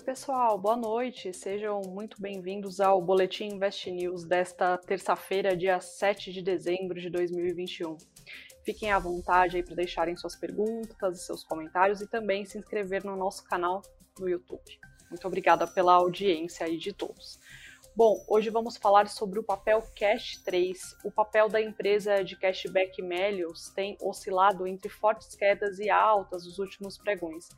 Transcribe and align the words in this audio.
Oi, 0.00 0.06
pessoal, 0.06 0.56
boa 0.56 0.78
noite. 0.78 1.30
Sejam 1.34 1.82
muito 1.82 2.18
bem-vindos 2.18 2.80
ao 2.80 3.02
Boletim 3.02 3.48
Invest 3.48 3.90
News 3.90 4.24
desta 4.24 4.78
terça-feira, 4.78 5.54
dia 5.54 5.78
7 5.78 6.32
de 6.32 6.40
dezembro 6.40 6.98
de 6.98 7.10
2021. 7.10 7.98
Fiquem 8.64 8.90
à 8.90 8.98
vontade 8.98 9.58
aí 9.58 9.62
para 9.62 9.74
deixarem 9.74 10.16
suas 10.16 10.34
perguntas 10.34 11.26
seus 11.26 11.44
comentários 11.44 12.00
e 12.00 12.08
também 12.08 12.46
se 12.46 12.56
inscrever 12.56 13.04
no 13.04 13.14
nosso 13.14 13.44
canal 13.44 13.82
no 14.18 14.26
YouTube. 14.26 14.62
Muito 15.10 15.26
obrigada 15.26 15.66
pela 15.66 15.92
audiência 15.92 16.64
aí 16.64 16.78
de 16.78 16.94
todos. 16.94 17.38
Bom, 17.94 18.24
hoje 18.26 18.48
vamos 18.48 18.78
falar 18.78 19.06
sobre 19.06 19.38
o 19.38 19.44
papel 19.44 19.82
Cash 19.94 20.40
3. 20.46 20.96
O 21.04 21.12
papel 21.12 21.46
da 21.50 21.60
empresa 21.60 22.24
de 22.24 22.38
cashback 22.38 23.02
Melios 23.02 23.68
tem 23.74 23.98
oscilado 24.00 24.66
entre 24.66 24.88
fortes 24.88 25.34
quedas 25.36 25.78
e 25.78 25.90
altas 25.90 26.46
nos 26.46 26.58
últimos 26.58 26.96
pregões 26.96 27.48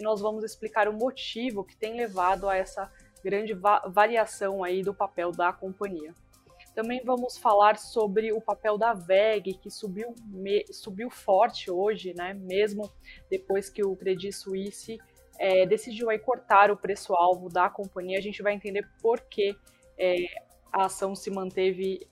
e 0.00 0.02
nós 0.02 0.22
vamos 0.22 0.42
explicar 0.42 0.88
o 0.88 0.94
motivo 0.94 1.62
que 1.62 1.76
tem 1.76 1.94
levado 1.94 2.48
a 2.48 2.56
essa 2.56 2.90
grande 3.22 3.52
va 3.52 3.80
variação 3.80 4.64
aí 4.64 4.82
do 4.82 4.94
papel 4.94 5.30
da 5.30 5.52
companhia. 5.52 6.14
Também 6.74 7.02
vamos 7.04 7.36
falar 7.36 7.76
sobre 7.76 8.32
o 8.32 8.40
papel 8.40 8.78
da 8.78 8.94
VEG, 8.94 9.58
que 9.58 9.70
subiu, 9.70 10.14
subiu 10.72 11.10
forte 11.10 11.70
hoje, 11.70 12.14
né? 12.14 12.32
mesmo 12.32 12.90
depois 13.28 13.68
que 13.68 13.84
o 13.84 13.94
Credit 13.94 14.32
Suisse 14.32 14.98
é, 15.38 15.66
decidiu 15.66 16.08
aí 16.08 16.18
cortar 16.18 16.70
o 16.70 16.76
preço-alvo 16.76 17.50
da 17.50 17.68
companhia. 17.68 18.18
A 18.18 18.22
gente 18.22 18.42
vai 18.42 18.54
entender 18.54 18.88
por 19.02 19.20
que 19.20 19.54
é, 19.98 20.16
a 20.72 20.86
ação 20.86 21.14
se 21.14 21.30
manteve 21.30 22.08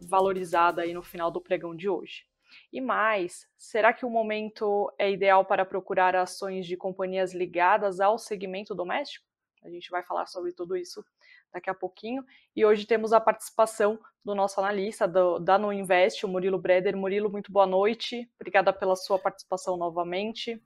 valorizada 0.00 0.82
aí 0.82 0.94
no 0.94 1.02
final 1.02 1.30
do 1.30 1.40
pregão 1.40 1.76
de 1.76 1.88
hoje. 1.88 2.24
E 2.72 2.80
mais, 2.80 3.46
será 3.56 3.92
que 3.92 4.04
o 4.04 4.10
momento 4.10 4.92
é 4.98 5.10
ideal 5.10 5.44
para 5.44 5.64
procurar 5.64 6.14
ações 6.14 6.66
de 6.66 6.76
companhias 6.76 7.34
ligadas 7.34 8.00
ao 8.00 8.18
segmento 8.18 8.74
doméstico? 8.74 9.26
A 9.64 9.68
gente 9.68 9.90
vai 9.90 10.02
falar 10.02 10.26
sobre 10.26 10.52
tudo 10.52 10.76
isso 10.76 11.04
daqui 11.52 11.68
a 11.68 11.74
pouquinho. 11.74 12.24
E 12.54 12.64
hoje 12.64 12.86
temos 12.86 13.12
a 13.12 13.20
participação 13.20 13.98
do 14.24 14.34
nosso 14.34 14.60
analista 14.60 15.08
do, 15.08 15.38
da 15.38 15.58
No 15.58 15.72
Invest, 15.72 16.24
o 16.24 16.28
Murilo 16.28 16.58
Breder. 16.58 16.96
Murilo, 16.96 17.30
muito 17.30 17.50
boa 17.50 17.66
noite. 17.66 18.30
Obrigada 18.38 18.72
pela 18.72 18.94
sua 18.94 19.18
participação 19.18 19.76
novamente. 19.76 20.62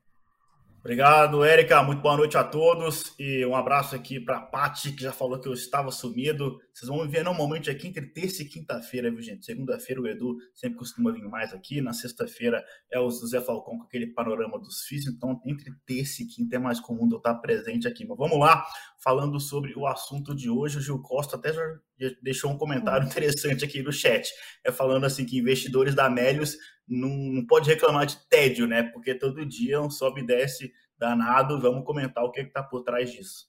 Obrigado, 0.81 1.45
Érica. 1.45 1.83
Muito 1.83 2.00
boa 2.00 2.17
noite 2.17 2.39
a 2.39 2.42
todos. 2.42 3.14
E 3.19 3.45
um 3.45 3.55
abraço 3.55 3.95
aqui 3.95 4.19
para 4.19 4.39
a 4.39 4.41
Paty, 4.41 4.92
que 4.92 5.03
já 5.03 5.12
falou 5.12 5.39
que 5.39 5.47
eu 5.47 5.53
estava 5.53 5.91
sumido. 5.91 6.59
Vocês 6.72 6.89
vão 6.89 7.05
me 7.05 7.06
ver 7.06 7.22
normalmente 7.22 7.70
aqui 7.70 7.89
entre 7.89 8.06
terça 8.06 8.41
e 8.41 8.47
quinta-feira, 8.47 9.11
viu, 9.11 9.20
gente? 9.20 9.45
Segunda-feira 9.45 10.00
o 10.00 10.09
Edu 10.09 10.39
sempre 10.55 10.78
costuma 10.78 11.12
vir 11.12 11.28
mais 11.28 11.53
aqui. 11.53 11.83
Na 11.83 11.92
sexta-feira 11.92 12.64
é 12.91 12.98
o 12.98 13.11
José 13.11 13.42
Falcão 13.42 13.77
com 13.77 13.84
aquele 13.84 14.06
panorama 14.06 14.59
dos 14.59 14.84
FIIs. 14.87 15.06
Então, 15.06 15.39
entre 15.45 15.70
terça 15.84 16.22
e 16.22 16.27
quinta 16.27 16.56
é 16.56 16.59
mais 16.59 16.81
comum 16.81 17.06
eu 17.11 17.19
estar 17.19 17.34
presente 17.34 17.87
aqui. 17.87 18.06
Mas 18.06 18.17
vamos 18.17 18.39
lá, 18.39 18.65
falando 19.03 19.41
sobre 19.41 19.75
o 19.77 19.87
assunto 19.87 20.34
de 20.34 20.51
hoje. 20.51 20.79
O 20.79 20.81
Gil 20.81 21.01
Costa 21.03 21.37
até 21.37 21.53
já 21.53 21.62
deixou 22.23 22.51
um 22.51 22.59
comentário 22.59 23.06
hum. 23.06 23.11
interessante 23.11 23.65
aqui 23.65 23.83
no 23.83 23.93
chat. 23.93 24.31
É 24.65 24.70
falando 24.70 25.05
assim 25.05 25.25
que 25.25 25.39
investidores 25.39 25.95
da 25.95 26.09
Melius 26.09 26.56
não, 26.87 27.09
não 27.09 27.47
pode 27.47 27.69
reclamar 27.69 28.06
de 28.06 28.17
tédio, 28.28 28.67
né? 28.67 28.83
Porque 28.83 29.15
todo 29.15 29.47
dia 29.47 29.81
um 29.81 29.91
sobe 29.91 30.21
e 30.21 30.27
desce 30.27 30.73
danado. 30.98 31.61
Vamos 31.61 31.84
comentar 31.84 32.25
o 32.25 32.31
que 32.31 32.41
está 32.41 32.62
por 32.62 32.83
trás 32.83 33.11
disso. 33.11 33.48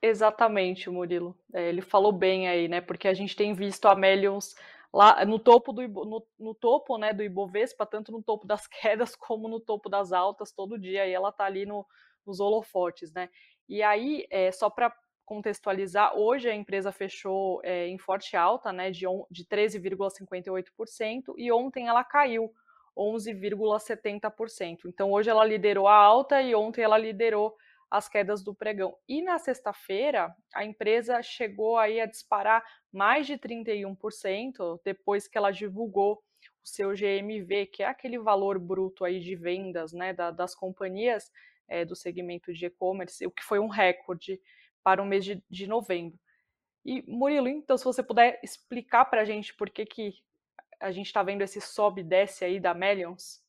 Exatamente, 0.00 0.90
Murilo. 0.90 1.38
É, 1.54 1.68
ele 1.68 1.80
falou 1.80 2.12
bem 2.12 2.48
aí, 2.48 2.68
né? 2.68 2.80
Porque 2.80 3.06
a 3.06 3.14
gente 3.14 3.36
tem 3.36 3.54
visto 3.54 3.86
a 3.86 3.94
Melions 3.94 4.54
lá 4.92 5.24
no 5.24 5.38
topo 5.38 5.72
do 5.72 5.86
no, 5.88 6.26
no, 6.38 6.54
topo, 6.54 6.98
né, 6.98 7.14
do 7.14 7.22
Ibovespa, 7.22 7.86
tanto 7.86 8.12
no 8.12 8.22
topo 8.22 8.46
das 8.46 8.66
quedas 8.68 9.16
como 9.16 9.48
no 9.48 9.60
topo 9.60 9.88
das 9.88 10.12
altas 10.12 10.52
todo 10.52 10.78
dia. 10.78 11.06
E 11.06 11.12
ela 11.12 11.32
tá 11.32 11.44
ali 11.44 11.64
no, 11.64 11.86
nos 12.26 12.40
holofotes, 12.40 13.12
né? 13.12 13.28
E 13.68 13.82
aí, 13.82 14.26
é, 14.30 14.50
só 14.50 14.68
para 14.68 14.94
contextualizar, 15.24 16.16
hoje 16.16 16.48
a 16.48 16.54
empresa 16.54 16.92
fechou 16.92 17.60
é, 17.64 17.86
em 17.88 17.98
forte 17.98 18.36
alta, 18.36 18.72
né, 18.72 18.90
de, 18.90 19.06
de 19.30 19.44
13,58%, 19.44 21.34
e 21.36 21.50
ontem 21.50 21.88
ela 21.88 22.04
caiu 22.04 22.52
11,70%. 22.96 24.80
Então 24.86 25.10
hoje 25.10 25.30
ela 25.30 25.44
liderou 25.44 25.88
a 25.88 25.94
alta 25.94 26.42
e 26.42 26.54
ontem 26.54 26.82
ela 26.82 26.98
liderou 26.98 27.56
as 27.90 28.08
quedas 28.08 28.42
do 28.42 28.54
pregão. 28.54 28.96
E 29.06 29.22
na 29.22 29.38
sexta-feira, 29.38 30.34
a 30.54 30.64
empresa 30.64 31.22
chegou 31.22 31.76
aí 31.76 32.00
a 32.00 32.06
disparar 32.06 32.64
mais 32.90 33.26
de 33.26 33.36
31% 33.36 34.80
depois 34.84 35.28
que 35.28 35.36
ela 35.36 35.50
divulgou 35.50 36.14
o 36.14 36.68
seu 36.68 36.90
GMV, 36.90 37.66
que 37.66 37.82
é 37.82 37.86
aquele 37.86 38.18
valor 38.18 38.58
bruto 38.58 39.04
aí 39.04 39.20
de 39.20 39.34
vendas, 39.36 39.92
né, 39.92 40.12
da, 40.12 40.30
das 40.30 40.54
companhias 40.54 41.30
é, 41.68 41.84
do 41.84 41.96
segmento 41.96 42.52
de 42.52 42.66
e-commerce, 42.66 43.26
o 43.26 43.30
que 43.30 43.42
foi 43.42 43.58
um 43.58 43.68
recorde 43.68 44.40
para 44.82 45.02
o 45.02 45.06
mês 45.06 45.24
de, 45.24 45.42
de 45.48 45.66
novembro. 45.66 46.18
E, 46.84 47.02
Murilo, 47.06 47.48
então, 47.48 47.76
se 47.78 47.84
você 47.84 48.02
puder 48.02 48.40
explicar 48.42 49.04
para 49.04 49.22
a 49.22 49.24
gente 49.24 49.54
por 49.54 49.70
que, 49.70 49.86
que 49.86 50.14
a 50.80 50.90
gente 50.90 51.06
está 51.06 51.22
vendo 51.22 51.42
esse 51.42 51.60
sobe 51.60 52.00
e 52.00 52.04
desce 52.04 52.44
aí 52.44 52.58
da 52.58 52.74
Melions? 52.74 53.40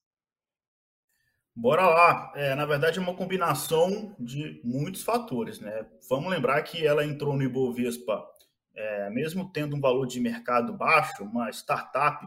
Bora 1.56 1.88
lá. 1.88 2.32
É, 2.36 2.56
na 2.56 2.66
verdade, 2.66 2.98
é 2.98 3.02
uma 3.02 3.16
combinação 3.16 4.16
de 4.20 4.60
muitos 4.64 5.04
fatores. 5.04 5.60
Né? 5.60 5.86
Vamos 6.10 6.32
lembrar 6.32 6.62
que 6.64 6.86
ela 6.86 7.06
entrou 7.06 7.36
no 7.36 7.44
Ibovespa, 7.44 8.28
é, 8.76 9.10
mesmo 9.10 9.52
tendo 9.52 9.76
um 9.76 9.82
valor 9.82 10.06
de 10.08 10.20
mercado 10.20 10.74
baixo, 10.74 11.24
uma 11.24 11.50
startup? 11.52 12.26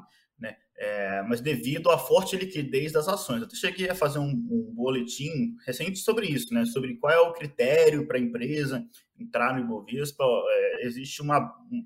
É, 0.78 1.22
mas 1.22 1.40
devido 1.40 1.90
à 1.90 1.96
forte 1.96 2.36
liquidez 2.36 2.92
das 2.92 3.08
ações. 3.08 3.42
Eu 3.42 3.48
cheguei 3.54 3.88
a 3.88 3.94
fazer 3.94 4.18
um, 4.18 4.30
um 4.30 4.72
boletim 4.74 5.56
recente 5.64 5.98
sobre 5.98 6.26
isso, 6.26 6.52
né? 6.52 6.66
Sobre 6.66 6.96
qual 6.96 7.12
é 7.12 7.18
o 7.18 7.32
critério 7.32 8.06
para 8.06 8.18
a 8.18 8.20
empresa 8.20 8.86
entrar 9.18 9.54
no 9.54 9.60
Ibovespa. 9.60 10.24
É, 10.24 10.86
existe 10.86 11.22
uma, 11.22 11.38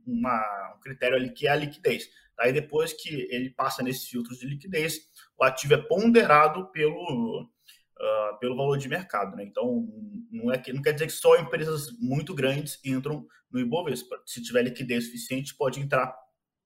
uma, 0.05 0.75
um 0.77 0.81
critério 0.81 1.17
ali 1.17 1.31
que 1.31 1.47
é 1.47 1.51
a 1.51 1.57
liquidez. 1.57 2.09
Aí 2.41 2.53
depois 2.53 2.93
que 2.93 3.29
ele 3.31 3.51
passa 3.51 3.83
nesses 3.83 4.09
filtros 4.09 4.39
de 4.39 4.47
liquidez, 4.47 4.99
o 5.39 5.45
ativo 5.45 5.75
é 5.75 5.77
ponderado 5.77 6.71
pelo, 6.73 7.43
uh, 7.43 8.39
pelo 8.41 8.57
valor 8.57 8.79
de 8.79 8.89
mercado. 8.89 9.37
Né? 9.37 9.45
Então, 9.45 9.87
não, 10.33 10.51
é 10.51 10.59
que, 10.59 10.73
não 10.73 10.83
quer 10.83 10.93
dizer 10.93 11.07
que 11.07 11.13
só 11.13 11.39
empresas 11.39 11.93
muito 12.01 12.35
grandes 12.35 12.81
entram 12.85 13.27
no 13.53 13.61
Ibovespa. 13.61 14.21
Se 14.25 14.43
tiver 14.43 14.63
liquidez 14.63 15.05
suficiente, 15.05 15.55
pode 15.55 15.81
entrar 15.81 16.13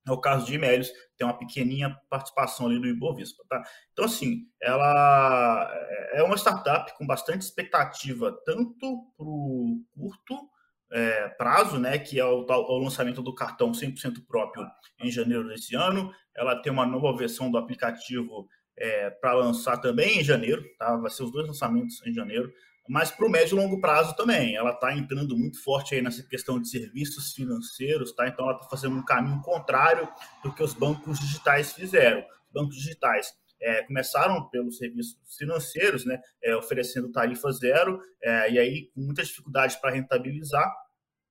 é 0.07 0.13
o 0.13 0.21
caso 0.21 0.47
de 0.47 0.55
Imélios, 0.55 0.93
tem 1.17 1.27
uma 1.27 1.39
pequenininha 1.39 1.99
participação 2.11 2.67
ali 2.67 2.79
do 2.79 2.87
Ibovespa, 2.87 3.43
tá? 3.49 3.63
Então, 3.93 4.05
assim, 4.05 4.47
ela 4.61 5.71
é 6.13 6.23
uma 6.23 6.37
startup 6.37 6.93
com 6.97 7.07
bastante 7.07 7.43
expectativa, 7.43 8.33
tanto 8.45 9.13
para 9.17 9.27
o 9.27 9.81
curto 9.95 10.49
é, 10.93 11.29
prazo, 11.31 11.79
né, 11.79 11.99
que 11.99 12.21
é 12.21 12.25
o, 12.25 12.47
o, 12.47 12.79
lançamento 12.79 13.23
do 13.23 13.35
cartão 13.35 13.73
100% 13.73 14.25
próprio 14.27 14.67
em 15.01 15.11
janeiro 15.11 15.49
desse 15.49 15.75
ano. 15.75 16.13
Ela 16.37 16.61
tem 16.61 16.73
uma 16.73 16.87
nova 16.87 17.17
versão 17.17 17.51
do 17.51 17.59
aplicativo 17.59 18.49
é, 18.77 19.11
para 19.11 19.33
lançar 19.33 19.79
também 19.79 20.21
em 20.21 20.25
janeiro, 20.25 20.65
tá? 20.79 20.97
Vai 20.97 21.11
ser 21.11 21.25
os 21.25 21.33
dois 21.33 21.47
lançamentos 21.47 22.05
em 22.07 22.13
janeiro 22.13 22.53
mas 22.89 23.11
para 23.11 23.27
o 23.27 23.31
médio 23.31 23.57
e 23.57 23.61
longo 23.61 23.81
prazo 23.81 24.15
também. 24.15 24.57
Ela 24.57 24.71
está 24.71 24.95
entrando 24.95 25.37
muito 25.37 25.63
forte 25.63 25.95
aí 25.95 26.03
nessa 26.03 26.23
questão 26.23 26.61
de 26.61 26.69
serviços 26.69 27.33
financeiros, 27.33 28.13
tá? 28.15 28.29
Então 28.29 28.45
ela 28.45 28.57
está 28.57 28.69
fazendo 28.69 28.97
um 28.97 29.05
caminho 29.05 29.41
contrário 29.41 30.09
do 30.43 30.53
que 30.53 30.63
os 30.63 30.75
bancos 30.75 31.19
digitais 31.19 31.73
fizeram. 31.73 32.21
Os 32.21 32.53
bancos 32.53 32.77
digitais 32.77 33.33
é, 33.61 33.83
começaram 33.83 34.49
pelos 34.51 34.77
serviços 34.77 35.17
financeiros, 35.39 36.05
né? 36.05 36.21
É, 36.43 36.55
oferecendo 36.55 37.11
tarifa 37.11 37.51
zero, 37.53 37.99
é, 38.23 38.53
e 38.53 38.59
aí 38.59 38.91
com 38.95 39.01
muitas 39.01 39.29
dificuldades 39.29 39.77
para 39.77 39.91
rentabilizar. 39.91 40.71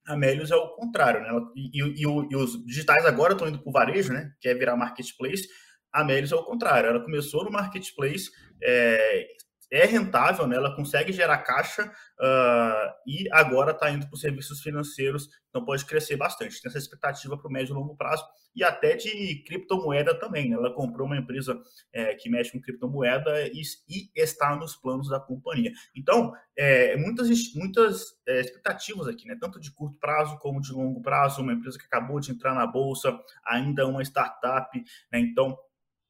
A 0.05 0.17
Melius 0.17 0.51
é 0.51 0.55
o 0.55 0.69
contrário, 0.75 1.21
né? 1.21 1.29
E, 1.55 1.81
e, 1.81 2.01
e 2.01 2.35
os 2.35 2.65
digitais 2.65 3.05
agora 3.05 3.33
estão 3.33 3.47
indo 3.47 3.59
para 3.59 3.69
o 3.69 3.71
varejo, 3.71 4.11
né? 4.11 4.33
Que 4.41 4.49
é 4.49 4.53
virar 4.53 4.75
marketplace. 4.75 5.47
A 5.93 6.03
Melius 6.03 6.31
é 6.31 6.35
o 6.35 6.43
contrário. 6.43 6.89
Ela 6.89 6.99
começou 6.99 7.45
no 7.45 7.51
marketplace, 7.51 8.29
é, 8.61 9.27
é 9.73 9.85
rentável, 9.85 10.45
né? 10.45 10.55
ela 10.55 10.75
consegue 10.75 11.11
gerar 11.11 11.39
caixa 11.39 11.83
uh, 11.83 12.93
e 13.07 13.27
agora 13.31 13.71
está 13.71 13.89
indo 13.89 14.05
para 14.05 14.13
os 14.13 14.21
serviços 14.21 14.61
financeiros, 14.61 15.27
então 15.49 15.65
pode 15.65 15.83
crescer 15.85 16.15
bastante. 16.15 16.61
Tem 16.61 16.69
essa 16.69 16.77
expectativa 16.77 17.35
para 17.35 17.47
o 17.47 17.51
médio 17.51 17.73
e 17.73 17.75
longo 17.75 17.95
prazo 17.95 18.23
e 18.55 18.63
até 18.63 18.95
de 18.95 19.43
criptomoeda 19.47 20.13
também. 20.19 20.47
Né? 20.47 20.55
Ela 20.55 20.71
comprou 20.71 21.07
uma 21.07 21.17
empresa 21.17 21.59
é, 21.91 22.13
que 22.13 22.29
mexe 22.29 22.51
com 22.51 22.61
criptomoeda 22.61 23.47
e, 23.47 23.63
e, 23.89 24.11
está 24.15 24.55
nos 24.55 24.75
planos 24.75 25.09
da 25.09 25.19
companhia. 25.19 25.71
Então, 25.95 26.33
é, 26.55 26.95
muitas, 26.95 27.29
muitas 27.55 28.13
é, 28.27 28.41
expectativas 28.41 29.07
aqui, 29.07 29.27
né? 29.27 29.35
tanto 29.41 29.59
de 29.59 29.71
curto 29.71 29.97
prazo 29.97 30.37
como 30.37 30.61
de 30.61 30.71
longo 30.71 31.01
prazo. 31.01 31.41
Uma 31.41 31.53
empresa 31.53 31.79
que 31.79 31.85
acabou 31.85 32.19
de 32.19 32.31
entrar 32.31 32.53
na 32.53 32.67
bolsa, 32.67 33.19
ainda 33.43 33.87
uma 33.87 34.03
startup, 34.03 34.77
né? 35.11 35.19
então 35.19 35.57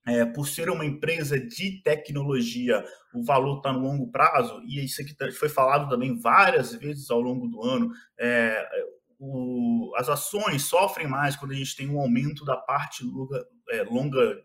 é, 0.05 0.25
por 0.25 0.47
ser 0.47 0.69
uma 0.69 0.85
empresa 0.85 1.39
de 1.39 1.81
tecnologia, 1.81 2.83
o 3.13 3.23
valor 3.23 3.57
está 3.57 3.71
no 3.71 3.79
longo 3.79 4.11
prazo, 4.11 4.61
e 4.65 4.83
isso 4.83 5.01
aqui 5.01 5.13
tá, 5.13 5.31
foi 5.31 5.49
falado 5.49 5.89
também 5.89 6.19
várias 6.19 6.73
vezes 6.73 7.09
ao 7.09 7.21
longo 7.21 7.47
do 7.47 7.63
ano. 7.63 7.91
É, 8.19 8.67
o, 9.17 9.93
as 9.95 10.09
ações 10.09 10.63
sofrem 10.63 11.07
mais 11.07 11.35
quando 11.35 11.51
a 11.51 11.55
gente 11.55 11.75
tem 11.75 11.89
um 11.89 11.99
aumento 11.99 12.43
da 12.43 12.57
parte 12.57 13.05
longa, 13.05 13.45
é, 13.69 13.83
longa 13.83 14.43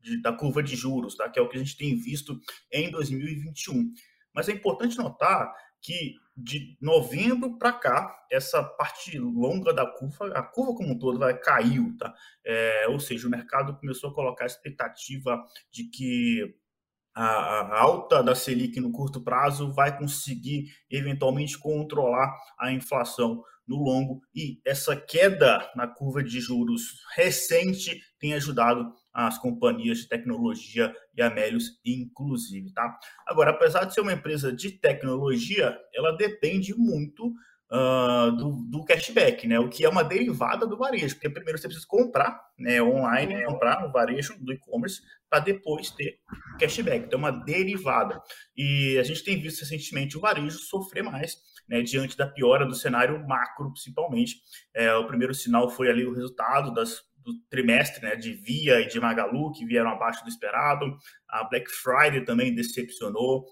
de, 0.00 0.20
da 0.20 0.32
curva 0.32 0.62
de 0.62 0.74
juros, 0.74 1.14
tá? 1.14 1.28
que 1.28 1.38
é 1.38 1.42
o 1.42 1.48
que 1.48 1.56
a 1.56 1.60
gente 1.60 1.76
tem 1.76 1.96
visto 1.96 2.40
em 2.72 2.90
2021. 2.90 3.92
Mas 4.34 4.48
é 4.48 4.52
importante 4.52 4.98
notar 4.98 5.52
que 5.80 6.14
de 6.36 6.76
novembro 6.80 7.58
para 7.58 7.72
cá, 7.72 8.26
essa 8.30 8.62
parte 8.62 9.18
longa 9.18 9.72
da 9.72 9.86
curva, 9.86 10.28
a 10.34 10.42
curva 10.42 10.74
como 10.74 10.92
um 10.92 10.98
todo 10.98 11.18
vai 11.18 11.38
caiu, 11.38 11.96
tá? 11.96 12.14
É, 12.44 12.86
ou 12.88 13.00
seja, 13.00 13.26
o 13.26 13.30
mercado 13.30 13.76
começou 13.78 14.10
a 14.10 14.14
colocar 14.14 14.44
a 14.44 14.46
expectativa 14.46 15.42
de 15.70 15.84
que 15.84 16.54
a, 17.24 17.80
alta 17.80 18.22
da 18.22 18.34
Selic 18.34 18.78
no 18.78 18.92
curto 18.92 19.22
prazo 19.22 19.72
vai 19.72 19.96
conseguir 19.96 20.66
eventualmente 20.90 21.58
controlar 21.58 22.36
a 22.58 22.70
inflação 22.70 23.42
no 23.66 23.76
longo 23.76 24.20
e 24.34 24.60
essa 24.64 24.94
queda 24.94 25.68
na 25.74 25.88
curva 25.88 26.22
de 26.22 26.38
juros 26.40 27.00
recente 27.16 28.00
tem 28.20 28.34
ajudado 28.34 28.92
as 29.12 29.38
companhias 29.38 29.98
de 29.98 30.08
tecnologia 30.08 30.94
e 31.16 31.22
a 31.22 31.30
Melius 31.30 31.80
inclusive, 31.84 32.72
tá? 32.72 32.98
Agora, 33.26 33.50
apesar 33.50 33.84
de 33.84 33.94
ser 33.94 34.02
uma 34.02 34.12
empresa 34.12 34.52
de 34.52 34.72
tecnologia, 34.72 35.76
ela 35.94 36.12
depende 36.12 36.74
muito 36.76 37.32
uh, 37.70 38.30
do, 38.36 38.52
do, 38.70 38.84
cashback, 38.84 39.46
né? 39.46 39.58
O 39.58 39.68
que 39.68 39.84
é 39.84 39.88
uma 39.88 40.04
derivada 40.04 40.66
do 40.66 40.76
varejo, 40.76 41.14
porque 41.14 41.30
primeiro 41.30 41.58
você 41.58 41.66
precisa 41.66 41.86
comprar, 41.86 42.40
né, 42.58 42.82
online, 42.82 43.44
comprar 43.44 43.82
no 43.82 43.92
varejo 43.92 44.36
do 44.40 44.52
e-commerce 44.52 45.02
para 45.28 45.40
depois 45.40 45.90
ter 45.90 46.18
cashback. 46.58 47.06
Então, 47.06 47.18
é 47.18 47.22
uma 47.22 47.32
derivada. 47.32 48.20
E 48.56 48.98
a 48.98 49.02
gente 49.02 49.24
tem 49.24 49.40
visto 49.40 49.60
recentemente 49.60 50.16
o 50.16 50.20
varejo 50.20 50.58
sofrer 50.58 51.02
mais, 51.02 51.36
né, 51.68 51.82
diante 51.82 52.16
da 52.16 52.26
piora 52.26 52.66
do 52.66 52.74
cenário 52.74 53.26
macro, 53.26 53.72
principalmente. 53.72 54.36
É, 54.74 54.94
o 54.94 55.06
primeiro 55.06 55.34
sinal 55.34 55.68
foi 55.68 55.88
ali 55.88 56.06
o 56.06 56.14
resultado 56.14 56.72
das 56.72 57.04
do 57.26 57.34
trimestre, 57.50 58.00
né, 58.02 58.14
de 58.14 58.32
Via 58.32 58.80
e 58.80 58.86
de 58.86 59.00
Magalu, 59.00 59.50
que 59.50 59.66
vieram 59.66 59.90
abaixo 59.90 60.22
do 60.22 60.28
esperado. 60.28 60.96
A 61.28 61.42
Black 61.42 61.68
Friday 61.68 62.24
também 62.24 62.54
decepcionou. 62.54 63.44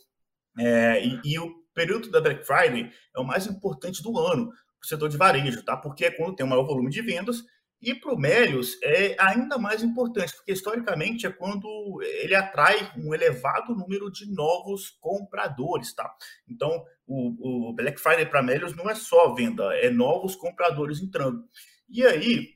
É, 0.56 1.04
e, 1.04 1.20
e, 1.24 1.38
o 1.40 1.52
período 1.74 2.10
da 2.10 2.20
Black 2.20 2.46
Friday 2.46 2.90
é 3.14 3.20
o 3.20 3.24
mais 3.24 3.46
importante 3.46 4.02
do 4.02 4.18
ano 4.18 4.46
para 4.48 4.84
o 4.84 4.86
setor 4.86 5.08
de 5.08 5.16
varejo, 5.16 5.62
tá? 5.64 5.76
Porque 5.76 6.04
é 6.04 6.10
quando 6.10 6.36
tem 6.36 6.46
o 6.46 6.48
maior 6.48 6.64
volume 6.64 6.90
de 6.90 7.02
vendas. 7.02 7.42
E 7.82 7.94
para 7.94 8.14
o 8.14 8.18
Melios 8.18 8.78
é 8.82 9.14
ainda 9.18 9.58
mais 9.58 9.82
importante, 9.82 10.34
porque 10.34 10.52
historicamente 10.52 11.26
é 11.26 11.30
quando 11.30 12.00
ele 12.02 12.34
atrai 12.34 12.90
um 12.96 13.12
elevado 13.12 13.74
número 13.74 14.10
de 14.10 14.32
novos 14.32 14.88
compradores, 15.00 15.92
tá? 15.92 16.10
Então, 16.48 16.82
o, 17.06 17.68
o 17.68 17.74
Black 17.74 18.00
Friday 18.00 18.24
para 18.24 18.42
Melios 18.42 18.74
não 18.74 18.88
é 18.88 18.94
só 18.94 19.34
venda, 19.34 19.64
é 19.76 19.90
novos 19.90 20.34
compradores 20.34 21.02
entrando. 21.02 21.44
E 21.90 22.02
aí, 22.06 22.54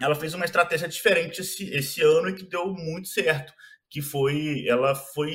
ela 0.00 0.14
fez 0.14 0.34
uma 0.34 0.44
estratégia 0.44 0.86
diferente 0.86 1.40
esse, 1.40 1.64
esse 1.70 2.02
ano 2.02 2.28
e 2.28 2.34
que 2.34 2.44
deu 2.44 2.66
muito 2.74 3.08
certo, 3.08 3.52
que 3.88 4.02
foi, 4.02 4.66
ela 4.66 4.94
foi 4.94 5.32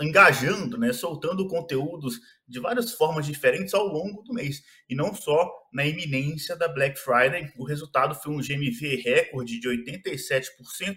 engajando, 0.00 0.78
né, 0.78 0.92
soltando 0.92 1.46
conteúdos 1.48 2.20
de 2.46 2.60
várias 2.60 2.92
formas 2.92 3.26
diferentes 3.26 3.74
ao 3.74 3.86
longo 3.86 4.22
do 4.22 4.32
mês, 4.32 4.62
e 4.88 4.94
não 4.94 5.14
só 5.14 5.50
na 5.72 5.84
iminência 5.84 6.56
da 6.56 6.68
Black 6.68 6.98
Friday. 6.98 7.52
O 7.56 7.64
resultado 7.64 8.14
foi 8.14 8.32
um 8.32 8.40
GMV 8.40 8.96
recorde 8.96 9.58
de 9.58 9.68
87% 9.68 10.96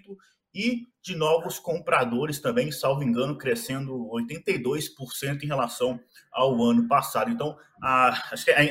e 0.53 0.87
de 1.01 1.15
novos 1.15 1.59
compradores 1.59 2.39
também, 2.39 2.71
salvo 2.71 3.03
engano, 3.03 3.37
crescendo 3.37 4.09
82% 4.11 5.43
em 5.43 5.47
relação 5.47 5.99
ao 6.31 6.61
ano 6.63 6.87
passado. 6.87 7.29
Então, 7.29 7.55
a, 7.81 8.09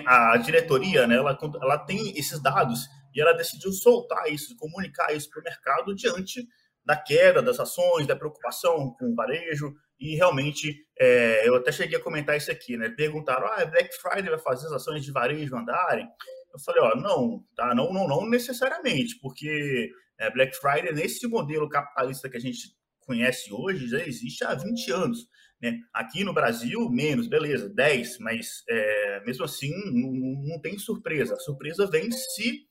a, 0.06 0.32
a 0.32 0.37
diretoria, 0.37 1.06
né, 1.06 1.17
ela, 1.17 1.38
ela 1.62 1.79
tem 1.79 2.17
esses 2.19 2.41
dados 2.43 2.88
e 3.14 3.20
ela 3.20 3.32
decidiu 3.32 3.73
soltar 3.73 4.31
isso, 4.31 4.56
comunicar 4.56 5.14
isso 5.14 5.31
para 5.31 5.41
o 5.41 5.44
mercado 5.44 5.94
diante 5.94 6.46
da 6.88 6.96
queda 6.96 7.43
das 7.43 7.61
ações, 7.61 8.06
da 8.06 8.17
preocupação 8.17 8.94
com 8.99 9.12
o 9.12 9.14
varejo, 9.14 9.75
e 10.00 10.17
realmente 10.17 10.75
é, 10.99 11.46
eu 11.46 11.56
até 11.56 11.70
cheguei 11.70 11.99
a 11.99 12.02
comentar 12.02 12.35
isso 12.35 12.50
aqui, 12.50 12.79
né? 12.79 12.88
Perguntaram, 12.88 13.46
ah, 13.46 13.62
Black 13.67 13.94
Friday 14.00 14.31
vai 14.31 14.38
fazer 14.38 14.69
as 14.69 14.73
ações 14.73 15.05
de 15.05 15.12
varejo 15.12 15.55
andarem? 15.55 16.08
Eu 16.50 16.58
falei, 16.61 16.81
ó, 16.81 16.96
não, 16.96 17.44
tá, 17.55 17.75
não, 17.75 17.93
não, 17.93 18.08
não 18.08 18.26
necessariamente, 18.26 19.19
porque 19.20 19.90
é, 20.19 20.31
Black 20.31 20.56
Friday, 20.56 20.94
nesse 20.94 21.26
modelo 21.26 21.69
capitalista 21.69 22.31
que 22.31 22.38
a 22.38 22.40
gente 22.40 22.75
conhece 23.00 23.52
hoje, 23.52 23.87
já 23.87 23.99
existe 23.99 24.43
há 24.43 24.55
20 24.55 24.91
anos. 24.91 25.29
Né? 25.61 25.79
Aqui 25.93 26.25
no 26.25 26.32
Brasil, 26.32 26.88
menos, 26.88 27.29
beleza, 27.29 27.69
10, 27.69 28.19
mas 28.20 28.62
é, 28.67 29.23
mesmo 29.26 29.44
assim 29.44 29.75
não, 29.93 30.11
não 30.55 30.58
tem 30.62 30.79
surpresa. 30.79 31.34
A 31.34 31.41
surpresa 31.41 31.87
vem 31.87 32.11
se 32.11 32.67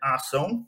a 0.00 0.14
ação 0.14 0.66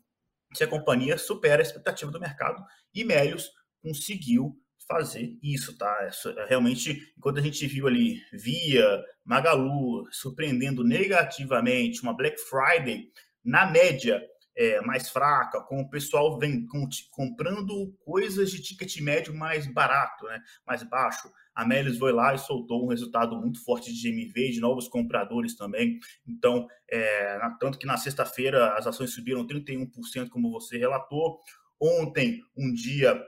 se 0.55 0.65
a 0.65 0.69
companhia 0.69 1.19
supera 1.19 1.63
a 1.63 1.65
expectativa 1.65 2.11
do 2.11 2.21
mercado 2.21 2.65
e 2.95 3.05
Melios 3.05 3.51
conseguiu 3.83 4.57
fazer 4.87 5.39
isso, 5.43 5.77
tá? 5.77 6.11
É 6.37 6.47
realmente, 6.47 7.01
quando 7.21 7.39
a 7.39 7.43
gente 7.43 7.67
viu 7.67 7.87
ali 7.87 8.21
Via, 8.33 9.03
Magalu 9.25 10.07
surpreendendo 10.11 10.85
negativamente, 10.85 12.03
uma 12.03 12.17
Black 12.17 12.39
Friday 12.39 13.11
na 13.45 13.67
média 13.67 14.23
é, 14.57 14.81
mais 14.83 15.09
fraca, 15.09 15.61
com 15.61 15.81
o 15.81 15.89
pessoal 15.89 16.39
vem 16.39 16.67
com, 16.67 16.89
comprando 17.11 17.93
coisas 18.05 18.51
de 18.51 18.63
ticket 18.63 19.01
médio 19.01 19.35
mais 19.35 19.67
barato, 19.67 20.27
né? 20.27 20.41
mais 20.67 20.83
baixo, 20.83 21.31
a 21.55 21.67
Melis 21.67 21.99
foi 21.99 22.13
lá 22.13 22.35
e 22.35 22.39
soltou 22.39 22.85
um 22.85 22.89
resultado 22.89 23.37
muito 23.37 23.63
forte 23.63 23.93
de 23.93 24.01
GMV, 24.01 24.53
de 24.53 24.61
novos 24.61 24.89
compradores 24.89 25.55
também. 25.55 25.99
Então, 26.27 26.67
é, 26.91 27.39
tanto 27.61 27.79
que 27.79 27.87
na 27.87 27.97
sexta-feira 27.97 28.75
as 28.75 28.87
ações 28.87 29.13
subiram 29.13 29.47
31%, 29.47 30.31
como 30.31 30.51
você 30.51 30.79
relatou. 30.79 31.39
Ontem, 31.81 32.41
um 32.57 32.73
dia 32.73 33.21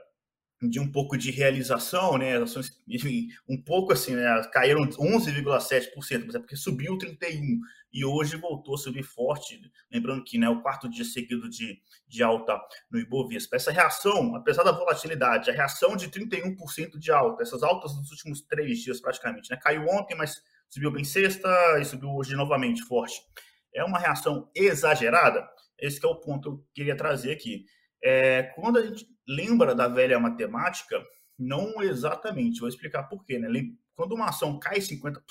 de 0.69 0.79
um 0.79 0.91
pouco 0.91 1.17
de 1.17 1.31
realização, 1.31 2.17
né? 2.17 2.37
As 2.37 2.43
ações, 2.43 2.81
enfim, 2.87 3.27
um 3.47 3.61
pouco 3.61 3.93
assim, 3.93 4.15
né? 4.15 4.41
Caíram 4.51 4.85
11,7%, 4.85 6.23
mas 6.25 6.35
é 6.35 6.39
porque 6.39 6.55
subiu 6.55 6.97
31 6.97 7.59
e 7.93 8.03
hoje 8.03 8.35
voltou 8.35 8.75
a 8.75 8.77
subir 8.77 9.03
forte, 9.03 9.61
lembrando 9.91 10.23
que 10.23 10.37
né, 10.37 10.49
o 10.49 10.61
quarto 10.61 10.89
dia 10.89 11.05
seguido 11.05 11.49
de, 11.49 11.79
de 12.07 12.23
alta 12.23 12.59
no 12.91 12.99
Ibovespa. 12.99 13.55
Essa 13.55 13.71
reação, 13.71 14.35
apesar 14.35 14.63
da 14.63 14.71
volatilidade, 14.71 15.49
a 15.49 15.53
reação 15.53 15.95
de 15.95 16.09
31% 16.09 16.97
de 16.97 17.11
alta, 17.11 17.41
essas 17.41 17.63
altas 17.63 17.95
nos 17.95 18.11
últimos 18.11 18.41
três 18.41 18.79
dias 18.79 18.99
praticamente, 18.99 19.49
né? 19.49 19.57
Caiu 19.57 19.85
ontem, 19.87 20.15
mas 20.15 20.41
subiu 20.69 20.91
bem 20.91 21.03
sexta 21.03 21.49
e 21.79 21.85
subiu 21.85 22.09
hoje 22.09 22.35
novamente 22.35 22.83
forte. 22.83 23.21
É 23.73 23.83
uma 23.83 23.99
reação 23.99 24.49
exagerada? 24.53 25.47
Esse 25.77 26.03
é 26.05 26.07
o 26.07 26.15
ponto 26.15 26.41
que 26.41 26.47
eu 26.47 26.65
queria 26.73 26.97
trazer 26.97 27.31
aqui. 27.31 27.65
É, 28.03 28.43
quando 28.55 28.77
a 28.77 28.85
gente 28.85 29.07
lembra 29.27 29.73
da 29.73 29.87
velha 29.87 30.19
matemática, 30.19 31.03
não 31.37 31.81
exatamente, 31.81 32.59
vou 32.59 32.69
explicar 32.69 33.03
por 33.03 33.23
quê. 33.25 33.39
Né? 33.39 33.49
Quando 33.95 34.13
uma 34.13 34.29
ação 34.29 34.59
cai 34.59 34.79
50%, 34.79 35.21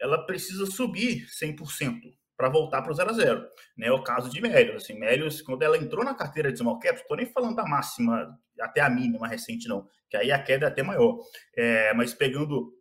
ela 0.00 0.24
precisa 0.24 0.66
subir 0.66 1.26
100% 1.26 2.14
para 2.36 2.48
voltar 2.48 2.82
para 2.82 2.92
o 2.92 2.94
zero 2.94 3.10
a 3.10 3.12
zero. 3.12 3.48
Né? 3.76 3.88
É 3.88 3.92
o 3.92 4.02
caso 4.02 4.30
de 4.30 4.40
Melios. 4.40 4.84
Assim, 4.84 4.98
Melios, 4.98 5.42
quando 5.42 5.62
ela 5.62 5.76
entrou 5.76 6.04
na 6.04 6.14
carteira 6.14 6.52
de 6.52 6.58
small 6.58 6.78
caps, 6.78 7.00
estou 7.00 7.16
nem 7.16 7.26
falando 7.26 7.56
da 7.56 7.66
máxima 7.66 8.38
até 8.60 8.80
a 8.80 8.88
mínima 8.88 9.26
recente, 9.26 9.68
não, 9.68 9.88
que 10.08 10.16
aí 10.16 10.32
a 10.32 10.42
queda 10.42 10.66
é 10.66 10.68
até 10.68 10.82
maior. 10.82 11.18
É, 11.56 11.92
mas 11.94 12.14
pegando 12.14 12.72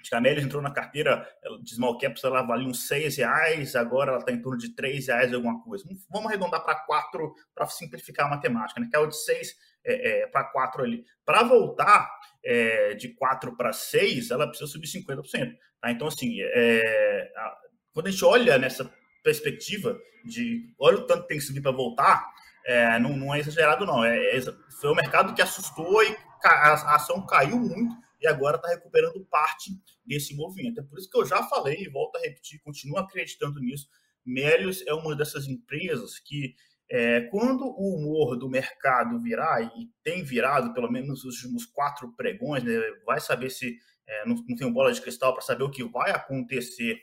Acho 0.00 0.10
que 0.10 0.14
a 0.14 0.20
Melios 0.20 0.44
entrou 0.44 0.62
na 0.62 0.70
carteira 0.70 1.28
de 1.60 1.74
small 1.74 1.98
caps, 1.98 2.22
ela 2.22 2.42
valia 2.42 2.68
uns 2.68 2.86
6 2.86 3.16
reais, 3.16 3.74
agora 3.74 4.10
ela 4.10 4.20
está 4.20 4.30
em 4.30 4.40
torno 4.40 4.56
de 4.56 4.74
3 4.74 5.08
reais 5.08 5.34
alguma 5.34 5.60
coisa. 5.62 5.84
Vamos 6.08 6.28
arredondar 6.28 6.62
para 6.62 6.76
4 6.76 7.34
para 7.54 7.66
simplificar 7.66 8.26
a 8.26 8.30
matemática, 8.30 8.80
né? 8.80 8.88
Caiu 8.92 9.08
de 9.08 9.16
6 9.16 9.56
é, 9.84 10.22
é, 10.22 10.26
para 10.28 10.44
4 10.44 10.84
ali. 10.84 11.04
Para 11.24 11.42
voltar 11.42 12.08
é, 12.44 12.94
de 12.94 13.08
4 13.08 13.56
para 13.56 13.72
6, 13.72 14.30
ela 14.30 14.46
precisa 14.46 14.70
subir 14.70 14.86
50%. 14.86 15.56
Tá? 15.80 15.90
Então, 15.90 16.06
assim, 16.06 16.40
é, 16.40 17.32
a, 17.36 17.56
quando 17.92 18.06
a 18.06 18.10
gente 18.10 18.24
olha 18.24 18.56
nessa 18.56 18.88
perspectiva 19.24 19.98
de 20.24 20.72
olha 20.78 20.98
o 20.98 21.06
tanto 21.06 21.22
que 21.22 21.28
tem 21.28 21.38
que 21.38 21.44
subir 21.44 21.60
para 21.60 21.72
voltar, 21.72 22.24
é, 22.64 22.98
não, 23.00 23.16
não, 23.16 23.34
é 23.34 23.40
exagerado, 23.40 23.84
não. 23.84 24.04
É 24.04 24.40
foi 24.80 24.90
o 24.90 24.94
mercado 24.94 25.34
que 25.34 25.42
assustou 25.42 26.04
e 26.04 26.16
a, 26.44 26.50
a 26.50 26.94
ação 26.94 27.26
caiu 27.26 27.58
muito 27.58 27.96
e 28.20 28.26
agora 28.26 28.56
está 28.56 28.68
recuperando 28.68 29.24
parte 29.26 29.70
desse 30.04 30.34
movimento. 30.34 30.80
É 30.80 30.82
por 30.82 30.98
isso 30.98 31.08
que 31.08 31.18
eu 31.18 31.24
já 31.24 31.42
falei 31.44 31.82
e 31.82 31.88
volto 31.88 32.16
a 32.16 32.20
repetir, 32.20 32.60
continuo 32.62 32.98
acreditando 32.98 33.60
nisso. 33.60 33.88
Melios 34.24 34.86
é 34.86 34.92
uma 34.92 35.14
dessas 35.14 35.46
empresas 35.46 36.18
que, 36.18 36.54
é, 36.90 37.22
quando 37.30 37.64
o 37.64 37.96
humor 37.96 38.36
do 38.36 38.48
mercado 38.48 39.20
virar, 39.20 39.62
e 39.62 39.90
tem 40.02 40.22
virado 40.22 40.74
pelo 40.74 40.90
menos 40.90 41.24
nos 41.24 41.36
últimos 41.42 41.66
quatro 41.66 42.12
pregões, 42.14 42.62
né, 42.64 42.72
vai 43.06 43.20
saber 43.20 43.50
se 43.50 43.78
é, 44.06 44.26
não, 44.26 44.34
não 44.48 44.56
tem 44.56 44.72
bola 44.72 44.92
de 44.92 45.00
cristal 45.00 45.32
para 45.32 45.42
saber 45.42 45.64
o 45.64 45.70
que 45.70 45.84
vai 45.84 46.10
acontecer 46.10 47.02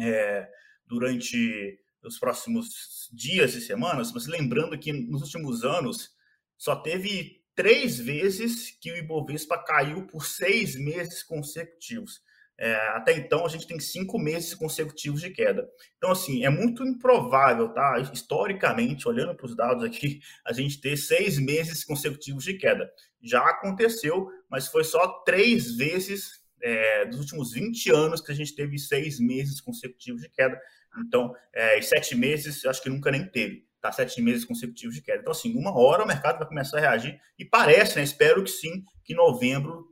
é, 0.00 0.48
durante 0.86 1.78
os 2.02 2.18
próximos 2.18 3.10
dias 3.12 3.54
e 3.54 3.60
semanas, 3.60 4.12
mas 4.12 4.26
lembrando 4.26 4.78
que 4.78 4.92
nos 4.92 5.22
últimos 5.22 5.64
anos 5.64 6.10
só 6.56 6.76
teve 6.76 7.37
três 7.58 7.98
vezes 7.98 8.70
que 8.80 8.92
o 8.92 8.96
Ibovespa 8.96 9.58
caiu 9.58 10.06
por 10.06 10.24
seis 10.24 10.76
meses 10.76 11.24
consecutivos. 11.24 12.22
É, 12.56 12.72
até 12.90 13.16
então, 13.16 13.44
a 13.44 13.48
gente 13.48 13.66
tem 13.66 13.80
cinco 13.80 14.16
meses 14.16 14.54
consecutivos 14.54 15.20
de 15.20 15.30
queda. 15.30 15.68
Então, 15.96 16.12
assim, 16.12 16.44
é 16.44 16.50
muito 16.50 16.84
improvável, 16.84 17.68
tá? 17.70 17.98
Historicamente, 18.12 19.08
olhando 19.08 19.34
para 19.34 19.46
os 19.46 19.56
dados 19.56 19.82
aqui, 19.82 20.20
a 20.46 20.52
gente 20.52 20.80
ter 20.80 20.96
seis 20.96 21.36
meses 21.36 21.82
consecutivos 21.82 22.44
de 22.44 22.54
queda. 22.54 22.88
Já 23.20 23.44
aconteceu, 23.44 24.28
mas 24.48 24.68
foi 24.68 24.84
só 24.84 25.08
três 25.24 25.74
vezes 25.76 26.40
é, 26.62 27.06
dos 27.06 27.18
últimos 27.18 27.52
20 27.52 27.90
anos 27.90 28.20
que 28.20 28.30
a 28.30 28.36
gente 28.36 28.54
teve 28.54 28.78
seis 28.78 29.18
meses 29.18 29.60
consecutivos 29.60 30.22
de 30.22 30.28
queda. 30.28 30.56
Então, 31.04 31.34
é, 31.52 31.82
sete 31.82 32.14
meses, 32.14 32.64
acho 32.64 32.80
que 32.80 32.88
nunca 32.88 33.10
nem 33.10 33.28
teve, 33.28 33.66
tá? 33.80 33.92
Sete 33.92 34.20
meses 34.20 34.44
consecutivos 34.44 34.94
de 34.94 35.02
queda. 35.02 35.20
Então, 35.20 35.32
assim, 35.32 35.56
uma 35.56 35.76
hora 35.78 36.04
o 36.04 36.06
mercado 36.06 36.38
vai 36.38 36.48
começar 36.48 36.78
a 36.78 36.80
reagir 36.80 37.18
e 37.38 37.44
parece, 37.44 37.96
né? 37.96 38.02
Espero 38.02 38.42
que 38.42 38.50
sim, 38.50 38.82
que 39.04 39.14
novembro 39.14 39.86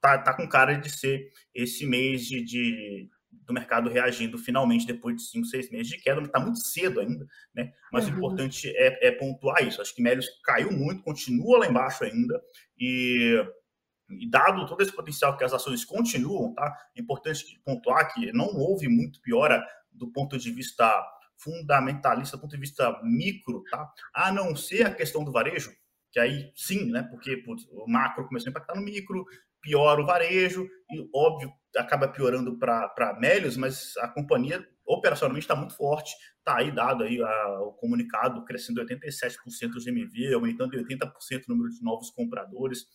tá, 0.00 0.18
tá 0.18 0.34
com 0.34 0.48
cara 0.48 0.74
de 0.74 0.90
ser 0.90 1.30
esse 1.54 1.86
mês 1.86 2.26
de, 2.26 2.44
de 2.44 3.08
do 3.46 3.54
mercado 3.54 3.88
reagindo 3.88 4.36
finalmente 4.36 4.86
depois 4.86 5.16
de 5.16 5.22
cinco, 5.22 5.46
seis 5.46 5.70
meses 5.70 5.88
de 5.88 5.98
queda, 5.98 6.20
está 6.20 6.40
muito 6.40 6.58
cedo 6.58 7.00
ainda, 7.00 7.26
né? 7.54 7.72
Mas 7.92 8.06
uhum. 8.06 8.14
o 8.14 8.16
importante 8.16 8.68
é, 8.76 9.08
é, 9.08 9.12
pontuar 9.12 9.66
isso. 9.66 9.80
Acho 9.80 9.94
que 9.94 10.02
Melios 10.02 10.26
caiu 10.44 10.72
muito, 10.72 11.02
continua 11.02 11.58
lá 11.58 11.66
embaixo 11.68 12.02
ainda, 12.02 12.40
e, 12.76 13.40
e, 14.10 14.28
dado 14.28 14.66
todo 14.66 14.82
esse 14.82 14.92
potencial 14.92 15.36
que 15.36 15.44
as 15.44 15.52
ações 15.52 15.84
continuam, 15.84 16.52
tá? 16.54 16.76
É 16.96 17.00
importante 17.00 17.60
pontuar 17.64 18.12
que 18.12 18.32
não 18.32 18.46
houve 18.46 18.88
muito 18.88 19.20
piora 19.20 19.64
do 19.92 20.10
ponto 20.10 20.36
de 20.36 20.50
vista 20.50 20.84
fundamentalista, 21.38 22.36
do 22.36 22.40
ponto 22.40 22.52
de 22.52 22.60
vista 22.60 23.00
micro, 23.02 23.62
tá? 23.70 23.90
A 24.14 24.32
não 24.32 24.54
ser 24.56 24.86
a 24.86 24.94
questão 24.94 25.24
do 25.24 25.32
varejo, 25.32 25.70
que 26.10 26.18
aí 26.18 26.52
sim, 26.54 26.90
né? 26.90 27.02
Porque 27.02 27.36
putz, 27.38 27.66
o 27.70 27.86
macro 27.86 28.26
começou 28.26 28.48
a 28.48 28.50
impactar 28.50 28.74
no 28.74 28.82
micro, 28.82 29.24
piora 29.60 30.00
o 30.00 30.06
varejo, 30.06 30.68
e 30.90 31.08
óbvio, 31.14 31.52
acaba 31.76 32.08
piorando 32.08 32.58
para 32.58 33.18
Melios, 33.20 33.56
mas 33.56 33.96
a 33.98 34.08
companhia 34.08 34.66
operacionalmente 34.86 35.44
está 35.44 35.56
muito 35.56 35.74
forte, 35.74 36.14
está 36.38 36.58
aí 36.58 36.70
dado 36.70 37.02
aí 37.02 37.20
a, 37.20 37.60
o 37.60 37.72
comunicado 37.72 38.44
crescendo 38.44 38.80
87% 38.80 39.70
do 39.72 39.84
GMV, 39.84 40.34
aumentando 40.34 40.76
80% 40.76 41.10
o 41.48 41.52
número 41.52 41.70
de 41.70 41.82
novos 41.82 42.10
compradores. 42.10 42.86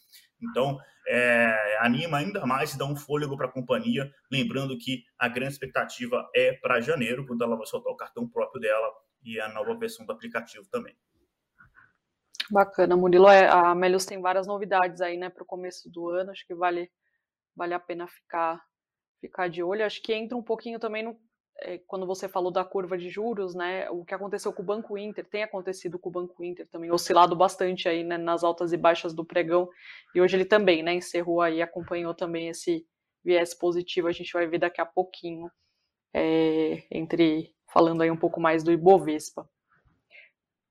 Então, 0.41 0.77
é, 1.07 1.77
anima 1.79 2.17
ainda 2.17 2.45
mais 2.45 2.73
e 2.73 2.77
dá 2.77 2.85
um 2.85 2.95
fôlego 2.95 3.37
para 3.37 3.47
a 3.47 3.51
companhia, 3.51 4.11
lembrando 4.31 4.77
que 4.77 5.03
a 5.17 5.27
grande 5.27 5.53
expectativa 5.53 6.29
é 6.35 6.53
para 6.53 6.81
janeiro, 6.81 7.25
quando 7.27 7.43
ela 7.43 7.55
vai 7.55 7.65
soltar 7.65 7.91
o 7.91 7.97
cartão 7.97 8.27
próprio 8.27 8.61
dela 8.61 8.87
e 9.23 9.39
a 9.39 9.49
nova 9.49 9.75
versão 9.75 10.05
do 10.05 10.11
aplicativo 10.11 10.65
também. 10.69 10.95
Bacana, 12.49 12.97
Murilo. 12.97 13.29
É, 13.29 13.47
a 13.47 13.73
Melius 13.73 14.05
tem 14.05 14.21
várias 14.21 14.45
novidades 14.45 14.99
aí, 14.99 15.17
né, 15.17 15.29
para 15.29 15.43
o 15.43 15.45
começo 15.45 15.89
do 15.89 16.09
ano. 16.09 16.31
Acho 16.31 16.45
que 16.45 16.53
vale, 16.53 16.91
vale 17.55 17.73
a 17.73 17.79
pena 17.79 18.07
ficar, 18.07 18.61
ficar 19.21 19.47
de 19.47 19.63
olho. 19.63 19.85
Acho 19.85 20.01
que 20.01 20.13
entra 20.13 20.37
um 20.37 20.43
pouquinho 20.43 20.77
também 20.77 21.03
no, 21.03 21.17
é, 21.61 21.77
quando 21.87 22.05
você 22.05 22.27
falou 22.27 22.51
da 22.51 22.65
curva 22.65 22.97
de 22.97 23.09
juros, 23.09 23.53
né? 23.53 23.89
O 23.89 24.03
que 24.03 24.13
aconteceu 24.13 24.51
com 24.51 24.61
o 24.61 24.65
Banco 24.65 24.97
Inter, 24.97 25.25
tem 25.25 25.43
acontecido 25.43 25.99
com 25.99 26.09
o 26.09 26.11
Banco 26.11 26.43
Inter 26.43 26.67
também, 26.67 26.91
oscilado 26.91 27.35
bastante 27.35 27.87
aí 27.87 28.03
né, 28.03 28.17
nas 28.17 28.43
altas 28.43 28.73
e 28.73 28.77
baixas 28.77 29.13
do 29.13 29.25
pregão. 29.25 29.69
E 30.13 30.21
hoje 30.21 30.35
ele 30.35 30.45
também, 30.45 30.83
né, 30.83 30.93
encerrou 30.93 31.41
aí, 31.41 31.61
acompanhou 31.61 32.13
também 32.13 32.49
esse 32.49 32.85
viés 33.23 33.53
positivo. 33.53 34.07
A 34.07 34.11
gente 34.11 34.33
vai 34.33 34.47
ver 34.47 34.59
daqui 34.59 34.81
a 34.81 34.85
pouquinho, 34.85 35.49
é, 36.13 36.83
entre 36.91 37.53
falando 37.71 38.01
aí 38.01 38.11
um 38.11 38.17
pouco 38.17 38.41
mais 38.41 38.63
do 38.63 38.71
Ibovespa. 38.71 39.47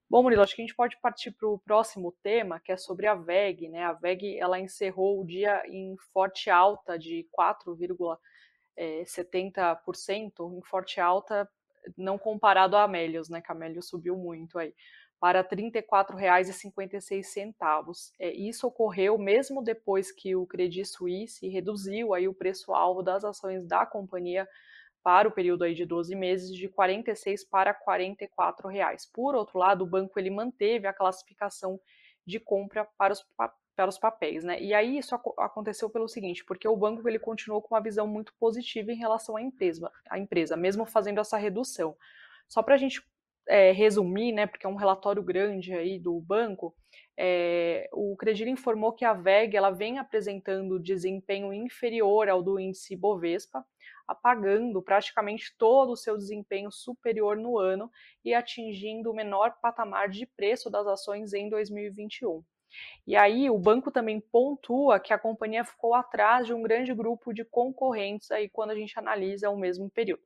Bom, 0.08 0.24
Murilo, 0.24 0.42
acho 0.42 0.56
que 0.56 0.62
a 0.62 0.64
gente 0.64 0.74
pode 0.74 1.00
partir 1.00 1.30
para 1.30 1.48
o 1.48 1.60
próximo 1.60 2.12
tema, 2.20 2.58
que 2.58 2.72
é 2.72 2.76
sobre 2.76 3.06
a 3.06 3.14
VEG. 3.14 3.68
Né? 3.68 3.84
A 3.84 3.92
VEG 3.92 4.38
ela 4.38 4.58
encerrou 4.58 5.20
o 5.20 5.24
dia 5.24 5.62
em 5.68 5.96
forte 6.12 6.50
alta 6.50 6.98
de 6.98 7.28
4,70%, 8.78 10.58
em 10.58 10.62
forte 10.62 11.00
alta 11.00 11.48
não 11.96 12.18
comparado 12.18 12.76
a 12.76 12.84
Amélios, 12.84 13.28
né? 13.28 13.40
que 13.40 13.50
a 13.50 13.82
subiu 13.82 14.16
muito 14.16 14.56
aí, 14.58 14.72
para 15.18 15.40
R$ 15.40 15.48
34,56. 15.48 18.12
É, 18.18 18.30
isso 18.32 18.66
ocorreu 18.66 19.18
mesmo 19.18 19.62
depois 19.62 20.12
que 20.12 20.34
o 20.34 20.46
Credit 20.46 20.86
Suisse 20.86 21.46
reduziu 21.48 22.14
aí 22.14 22.26
o 22.28 22.34
preço-alvo 22.34 23.02
das 23.02 23.24
ações 23.24 23.66
da 23.66 23.86
companhia 23.86 24.48
para 25.02 25.28
o 25.28 25.32
período 25.32 25.64
aí 25.64 25.74
de 25.74 25.86
12 25.86 26.14
meses 26.14 26.54
de 26.54 26.68
46 26.68 27.44
para 27.44 27.72
44 27.72 28.68
reais. 28.68 29.06
Por 29.06 29.34
outro 29.34 29.58
lado, 29.58 29.84
o 29.84 29.86
banco 29.86 30.18
ele 30.18 30.28
manteve 30.30 30.86
a 30.86 30.92
classificação 30.92 31.80
de 32.26 32.38
compra 32.38 32.86
para 32.98 33.14
os, 33.14 33.24
para 33.80 33.88
os 33.88 33.98
papéis, 33.98 34.44
né? 34.44 34.60
E 34.60 34.74
aí 34.74 34.98
isso 34.98 35.14
aconteceu 35.38 35.88
pelo 35.88 36.06
seguinte, 36.06 36.44
porque 36.44 36.68
o 36.68 36.76
banco 36.76 37.08
ele 37.08 37.18
continuou 37.18 37.62
com 37.62 37.74
uma 37.74 37.80
visão 37.80 38.06
muito 38.06 38.34
positiva 38.34 38.92
em 38.92 38.96
relação 38.96 39.38
à 39.38 39.42
empresa, 39.42 39.90
à 40.10 40.18
empresa 40.18 40.54
mesmo 40.54 40.84
fazendo 40.84 41.18
essa 41.18 41.38
redução. 41.38 41.96
Só 42.46 42.62
para 42.62 42.74
a 42.74 42.78
gente 42.78 43.02
é, 43.48 43.72
resumir, 43.72 44.32
né, 44.32 44.46
porque 44.46 44.66
é 44.66 44.68
um 44.68 44.74
relatório 44.74 45.22
grande 45.22 45.72
aí 45.72 45.98
do 45.98 46.20
banco, 46.20 46.74
é, 47.16 47.88
o 47.90 48.14
Credit 48.18 48.50
informou 48.50 48.92
que 48.92 49.02
a 49.02 49.14
VEG 49.14 49.56
ela 49.56 49.70
vem 49.70 49.98
apresentando 49.98 50.78
desempenho 50.78 51.50
inferior 51.50 52.28
ao 52.28 52.42
do 52.42 52.60
índice 52.60 52.94
Bovespa, 52.94 53.64
apagando 54.06 54.82
praticamente 54.82 55.54
todo 55.56 55.92
o 55.92 55.96
seu 55.96 56.18
desempenho 56.18 56.70
superior 56.70 57.34
no 57.38 57.58
ano 57.58 57.90
e 58.22 58.34
atingindo 58.34 59.10
o 59.10 59.14
menor 59.14 59.54
patamar 59.62 60.10
de 60.10 60.26
preço 60.26 60.68
das 60.68 60.86
ações 60.86 61.32
em 61.32 61.48
2021. 61.48 62.44
E 63.06 63.16
aí 63.16 63.50
o 63.50 63.58
banco 63.58 63.90
também 63.90 64.20
pontua 64.20 65.00
que 65.00 65.12
a 65.12 65.18
companhia 65.18 65.64
ficou 65.64 65.94
atrás 65.94 66.46
de 66.46 66.54
um 66.54 66.62
grande 66.62 66.94
grupo 66.94 67.32
de 67.32 67.44
concorrentes 67.44 68.30
aí 68.30 68.48
quando 68.48 68.70
a 68.70 68.74
gente 68.74 68.98
analisa 68.98 69.50
o 69.50 69.56
mesmo 69.56 69.90
período. 69.90 70.22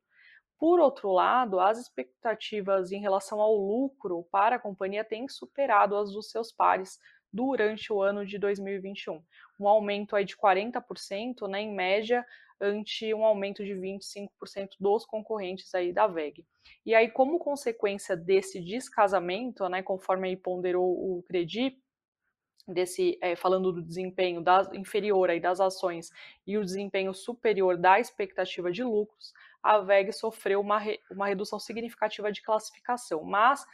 Por 0.57 0.79
outro 0.79 1.11
lado, 1.11 1.59
as 1.59 1.77
expectativas 1.77 2.91
em 2.91 3.01
relação 3.01 3.41
ao 3.41 3.53
lucro 3.55 4.25
para 4.31 4.55
a 4.55 4.59
companhia 4.59 5.03
têm 5.03 5.27
superado 5.27 5.95
as 5.97 6.13
dos 6.13 6.29
seus 6.29 6.51
pares 6.51 6.97
durante 7.31 7.91
o 7.91 8.01
ano 8.01 8.25
de 8.25 8.37
2021. 8.39 9.21
Um 9.59 9.67
aumento 9.67 10.15
aí 10.15 10.23
de 10.23 10.37
40%, 10.37 11.47
né, 11.49 11.61
em 11.61 11.75
média, 11.75 12.25
ante 12.59 13.13
um 13.13 13.25
aumento 13.25 13.65
de 13.65 13.73
25% 13.73 14.69
dos 14.79 15.05
concorrentes 15.05 15.75
aí 15.75 15.91
da 15.91 16.07
VEG. 16.07 16.45
E 16.85 16.95
aí, 16.95 17.09
como 17.11 17.37
consequência 17.37 18.15
desse 18.15 18.61
descasamento, 18.61 19.67
né, 19.67 19.83
conforme 19.83 20.29
aí 20.29 20.37
ponderou 20.37 20.85
o 20.85 21.23
Credi, 21.23 21.77
desse 22.67 23.17
é, 23.21 23.35
falando 23.35 23.71
do 23.71 23.81
desempenho 23.81 24.41
das, 24.41 24.71
inferior 24.73 25.29
aí 25.29 25.39
das 25.39 25.59
ações 25.59 26.09
e 26.45 26.57
o 26.57 26.63
desempenho 26.63 27.13
superior 27.13 27.77
da 27.77 27.99
expectativa 27.99 28.71
de 28.71 28.83
lucros, 28.83 29.33
a 29.61 29.79
VEG 29.79 30.11
sofreu 30.11 30.61
uma, 30.61 30.79
re, 30.79 30.99
uma 31.11 31.27
redução 31.27 31.59
significativa 31.59 32.31
de 32.31 32.41
classificação, 32.41 33.23
mas 33.23 33.65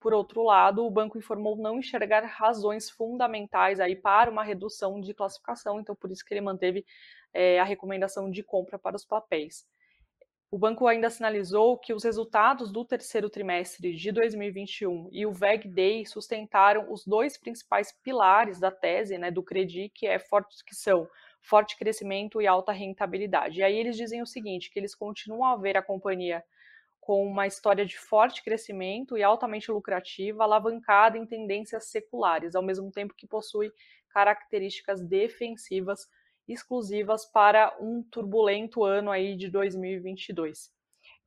por 0.00 0.14
outro 0.14 0.42
lado, 0.42 0.84
o 0.84 0.90
banco 0.90 1.18
informou 1.18 1.56
não 1.56 1.78
enxergar 1.78 2.24
razões 2.24 2.88
fundamentais 2.88 3.78
aí 3.78 3.94
para 3.94 4.30
uma 4.30 4.42
redução 4.42 4.98
de 4.98 5.12
classificação, 5.12 5.78
então 5.78 5.94
por 5.94 6.10
isso 6.10 6.24
que 6.24 6.32
ele 6.32 6.40
manteve 6.40 6.86
é, 7.34 7.60
a 7.60 7.64
recomendação 7.64 8.30
de 8.30 8.42
compra 8.42 8.78
para 8.78 8.96
os 8.96 9.04
papéis. 9.04 9.66
O 10.52 10.58
banco 10.58 10.88
ainda 10.88 11.08
sinalizou 11.08 11.78
que 11.78 11.94
os 11.94 12.02
resultados 12.02 12.72
do 12.72 12.84
terceiro 12.84 13.30
trimestre 13.30 13.94
de 13.94 14.10
2021 14.10 15.08
e 15.12 15.24
o 15.24 15.32
VEG 15.32 15.68
Day 15.68 16.04
sustentaram 16.04 16.92
os 16.92 17.06
dois 17.06 17.36
principais 17.36 17.92
pilares 18.02 18.58
da 18.58 18.68
tese 18.68 19.16
né, 19.16 19.30
do 19.30 19.44
Credi, 19.44 19.88
que, 19.94 20.08
é 20.08 20.18
forte, 20.18 20.64
que 20.64 20.74
são 20.74 21.08
forte 21.40 21.78
crescimento 21.78 22.42
e 22.42 22.48
alta 22.48 22.72
rentabilidade. 22.72 23.60
E 23.60 23.62
aí 23.62 23.76
eles 23.76 23.96
dizem 23.96 24.22
o 24.22 24.26
seguinte, 24.26 24.72
que 24.72 24.78
eles 24.80 24.92
continuam 24.92 25.44
a 25.44 25.56
ver 25.56 25.76
a 25.76 25.82
companhia 25.82 26.42
com 27.00 27.24
uma 27.24 27.46
história 27.46 27.86
de 27.86 27.96
forte 27.96 28.42
crescimento 28.42 29.16
e 29.16 29.22
altamente 29.22 29.70
lucrativa, 29.70 30.42
alavancada 30.42 31.16
em 31.16 31.24
tendências 31.24 31.86
seculares, 31.86 32.56
ao 32.56 32.62
mesmo 32.62 32.90
tempo 32.90 33.14
que 33.16 33.26
possui 33.26 33.72
características 34.08 35.00
defensivas 35.00 36.08
exclusivas 36.52 37.24
para 37.24 37.76
um 37.80 38.02
turbulento 38.02 38.84
ano 38.84 39.10
aí 39.10 39.36
de 39.36 39.48
2022. 39.48 40.70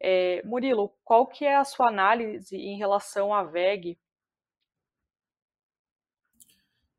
É, 0.01 0.41
Murilo, 0.43 0.93
qual 1.03 1.27
que 1.27 1.45
é 1.45 1.55
a 1.55 1.63
sua 1.63 1.87
análise 1.87 2.55
em 2.55 2.77
relação 2.77 3.33
à 3.33 3.43
VEG? 3.43 3.97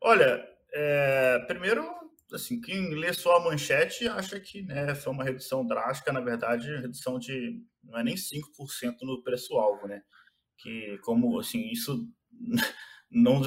Olha, 0.01 0.47
é, 0.73 1.39
primeiro, 1.47 1.85
assim, 2.33 2.61
quem 2.61 2.95
lê 2.95 3.13
só 3.13 3.37
a 3.37 3.41
manchete 3.41 4.09
acha 4.09 4.41
que 4.41 4.63
né, 4.63 4.95
foi 4.95 5.13
uma 5.13 5.25
redução 5.25 5.67
drástica, 5.67 6.13
na 6.13 6.21
verdade, 6.21 6.77
redução 6.77 7.19
de 7.19 7.63
não 7.83 7.99
é 7.99 8.05
nem 8.05 8.15
5% 8.15 8.97
no 9.03 9.23
preço-alvo, 9.23 9.87
né? 9.87 10.03
Que 10.59 10.99
como, 11.03 11.39
assim, 11.39 11.71
isso 11.71 12.09
não 13.11 13.41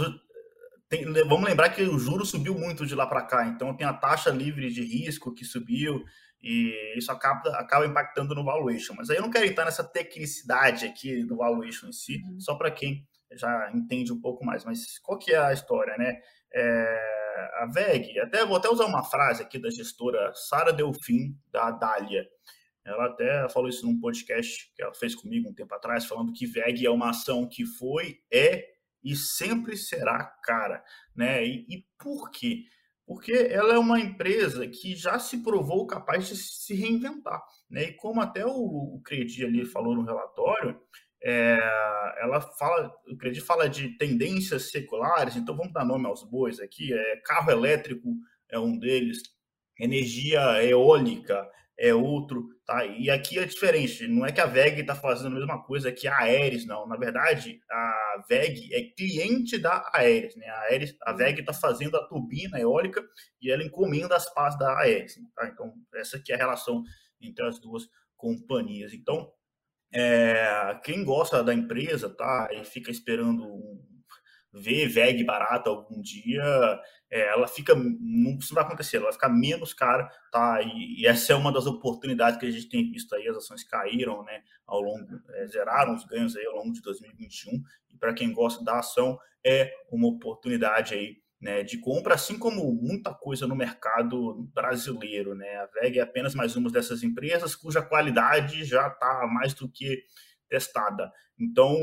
tem, 0.89 1.05
vamos 1.27 1.49
lembrar 1.49 1.69
que 1.69 1.81
o 1.83 1.99
juro 1.99 2.25
subiu 2.25 2.55
muito 2.55 2.85
de 2.85 2.95
lá 2.95 3.05
para 3.05 3.21
cá, 3.21 3.45
então 3.47 3.75
tem 3.75 3.85
a 3.85 3.93
taxa 3.93 4.29
livre 4.29 4.69
de 4.69 4.81
risco 4.81 5.33
que 5.33 5.43
subiu 5.43 6.03
e 6.41 6.95
isso 6.97 7.11
acaba, 7.11 7.49
acaba 7.57 7.85
impactando 7.85 8.33
no 8.35 8.43
valuation. 8.43 8.93
Mas 8.95 9.09
aí 9.09 9.17
eu 9.17 9.21
não 9.21 9.31
quero 9.31 9.45
entrar 9.45 9.65
nessa 9.65 9.83
tecnicidade 9.83 10.85
aqui 10.85 11.23
do 11.23 11.37
valuation 11.37 11.87
em 11.87 11.91
si, 11.91 12.21
uhum. 12.23 12.39
só 12.39 12.55
para 12.55 12.71
quem 12.71 13.05
já 13.33 13.71
entende 13.73 14.13
um 14.13 14.21
pouco 14.21 14.45
mais. 14.45 14.63
Mas 14.63 14.97
qual 14.99 15.17
que 15.17 15.33
é 15.33 15.37
a 15.37 15.53
história, 15.53 15.97
né? 15.97 16.19
É, 16.53 17.17
a 17.59 17.65
VEG, 17.65 18.19
até 18.19 18.45
vou 18.45 18.55
até 18.55 18.69
usar 18.69 18.85
uma 18.85 19.03
frase 19.03 19.43
aqui 19.43 19.59
da 19.59 19.69
gestora 19.69 20.31
Sara 20.33 20.71
Delfim, 20.71 21.37
da 21.51 21.71
Dália. 21.71 22.25
Ela 22.85 23.07
até 23.07 23.49
falou 23.49 23.67
isso 23.67 23.85
num 23.85 23.99
podcast 23.99 24.71
que 24.73 24.81
ela 24.81 24.93
fez 24.93 25.13
comigo 25.13 25.49
um 25.49 25.53
tempo 25.53 25.75
atrás, 25.75 26.05
falando 26.05 26.31
que 26.31 26.45
VEG 26.45 26.85
é 26.85 26.89
uma 26.89 27.09
ação 27.09 27.47
que 27.47 27.65
foi, 27.65 28.19
é 28.31 28.76
e 29.03 29.15
sempre 29.15 29.77
será 29.77 30.23
cara, 30.43 30.83
né? 31.15 31.45
E, 31.45 31.65
e 31.69 31.85
por 31.97 32.31
quê? 32.31 32.65
porque 33.07 33.31
ela 33.31 33.73
é 33.73 33.77
uma 33.77 34.01
empresa 34.01 34.67
que 34.67 34.93
já 34.93 35.17
se 35.17 35.41
provou 35.41 35.87
capaz 35.87 36.27
de 36.27 36.35
se 36.35 36.75
reinventar. 36.75 37.41
Né? 37.69 37.83
E 37.83 37.93
como 37.93 38.19
até 38.19 38.45
o, 38.45 38.51
o 38.51 39.01
Credi 39.01 39.45
ali 39.45 39.65
falou 39.65 39.95
no 39.95 40.03
relatório, 40.03 40.77
é, 41.23 41.57
ela 42.19 42.41
fala, 42.41 42.93
o 43.09 43.17
Credi 43.17 43.39
fala 43.39 43.69
de 43.69 43.97
tendências 43.97 44.69
seculares, 44.69 45.37
então 45.37 45.55
vamos 45.55 45.71
dar 45.71 45.85
nome 45.85 46.05
aos 46.05 46.21
bois 46.29 46.59
aqui, 46.59 46.93
é, 46.93 47.15
carro 47.23 47.49
elétrico 47.49 48.13
é 48.49 48.59
um 48.59 48.77
deles, 48.77 49.21
energia 49.79 50.61
eólica 50.63 51.49
é 51.79 51.93
outro, 51.93 52.47
tá? 52.65 52.85
E 52.85 53.09
aqui 53.09 53.37
é 53.37 53.45
diferente, 53.45 54.07
não 54.07 54.25
é 54.25 54.31
que 54.31 54.41
a 54.41 54.47
VEG 54.47 54.81
está 54.81 54.95
fazendo 54.95 55.27
a 55.27 55.39
mesma 55.39 55.63
coisa 55.63 55.91
que 55.91 56.07
a 56.07 56.17
Aeres, 56.21 56.65
não. 56.65 56.87
Na 56.87 56.97
verdade, 56.97 57.61
a 57.69 58.23
VEG 58.27 58.73
é 58.73 58.81
cliente 58.95 59.59
da 59.59 59.87
Aeres, 59.93 60.35
né? 60.35 60.47
A, 60.47 60.61
Aeres, 60.63 60.95
a 61.03 61.13
VEG 61.13 61.41
está 61.41 61.53
fazendo 61.53 61.95
a 61.95 62.07
turbina 62.07 62.59
eólica 62.59 63.05
e 63.41 63.51
ela 63.51 63.63
encomenda 63.63 64.15
as 64.15 64.31
partes 64.33 64.57
da 64.57 64.75
Aeres, 64.79 65.15
tá? 65.35 65.47
Então, 65.47 65.73
essa 65.95 66.17
aqui 66.17 66.31
é 66.31 66.35
a 66.35 66.39
relação 66.39 66.83
entre 67.21 67.45
as 67.45 67.59
duas 67.59 67.83
companhias. 68.15 68.91
Então, 68.93 69.31
é, 69.93 70.79
quem 70.83 71.03
gosta 71.03 71.43
da 71.43 71.53
empresa, 71.53 72.09
tá? 72.09 72.49
E 72.51 72.65
fica 72.65 72.89
esperando 72.89 73.45
um, 73.45 73.79
ver 74.53 74.87
VEG 74.87 75.23
barata 75.23 75.69
algum 75.69 76.01
dia, 76.01 76.43
é, 77.09 77.27
ela 77.29 77.47
fica, 77.47 77.73
isso 78.39 78.53
vai 78.53 78.63
acontecer, 78.63 78.97
ela 78.97 79.05
vai 79.05 79.13
ficar 79.13 79.29
menos 79.29 79.73
cara, 79.73 80.09
tá? 80.31 80.61
E, 80.61 81.01
e, 81.01 81.07
essa 81.07 81.33
é 81.33 81.35
uma 81.35 81.51
das 81.51 81.65
oportunidades 81.65 82.39
que 82.39 82.45
a 82.45 82.51
gente 82.51 82.69
tem 82.69 82.89
visto 82.91 83.15
aí, 83.15 83.27
as 83.27 83.37
ações 83.37 83.63
caíram, 83.63 84.23
né, 84.23 84.41
ao 84.65 84.81
longo, 84.81 85.07
é, 85.35 85.47
zeraram 85.47 85.95
os 85.95 86.05
ganhos 86.05 86.35
aí 86.35 86.45
ao 86.45 86.55
longo 86.55 86.73
de 86.73 86.81
2021, 86.81 87.63
e 87.93 87.97
para 87.97 88.13
quem 88.13 88.33
gosta 88.33 88.63
da 88.63 88.79
ação, 88.79 89.17
é 89.45 89.71
uma 89.89 90.07
oportunidade 90.07 90.93
aí, 90.93 91.17
né, 91.39 91.63
de 91.63 91.77
compra, 91.77 92.15
assim 92.15 92.37
como 92.37 92.73
muita 92.73 93.13
coisa 93.13 93.47
no 93.47 93.55
mercado 93.55 94.49
brasileiro, 94.53 95.35
né? 95.35 95.57
A 95.57 95.67
VEG 95.67 95.99
é 95.99 96.01
apenas 96.01 96.33
mais 96.33 96.55
uma 96.55 96.69
dessas 96.69 97.03
empresas 97.03 97.55
cuja 97.55 97.79
qualidade 97.79 98.65
já 98.65 98.87
está 98.87 99.27
mais 99.27 99.53
do 99.53 99.69
que 99.69 100.03
testada. 100.47 101.11
Então, 101.39 101.75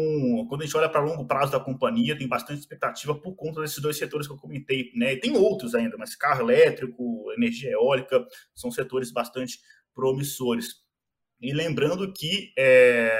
quando 0.48 0.62
a 0.62 0.64
gente 0.64 0.76
olha 0.76 0.88
para 0.88 1.00
longo 1.00 1.26
prazo 1.26 1.52
da 1.52 1.60
companhia, 1.60 2.16
tem 2.16 2.28
bastante 2.28 2.60
expectativa 2.60 3.14
por 3.14 3.34
conta 3.36 3.60
desses 3.60 3.78
dois 3.78 3.96
setores 3.96 4.26
que 4.26 4.32
eu 4.32 4.38
comentei. 4.38 4.90
Né? 4.94 5.14
E 5.14 5.20
tem 5.20 5.36
outros 5.36 5.74
ainda, 5.74 5.96
mas 5.96 6.16
carro 6.16 6.50
elétrico, 6.50 7.32
energia 7.36 7.70
eólica, 7.70 8.24
são 8.54 8.70
setores 8.70 9.12
bastante 9.12 9.58
promissores. 9.94 10.82
E 11.40 11.52
lembrando 11.52 12.12
que 12.12 12.52
é, 12.58 13.10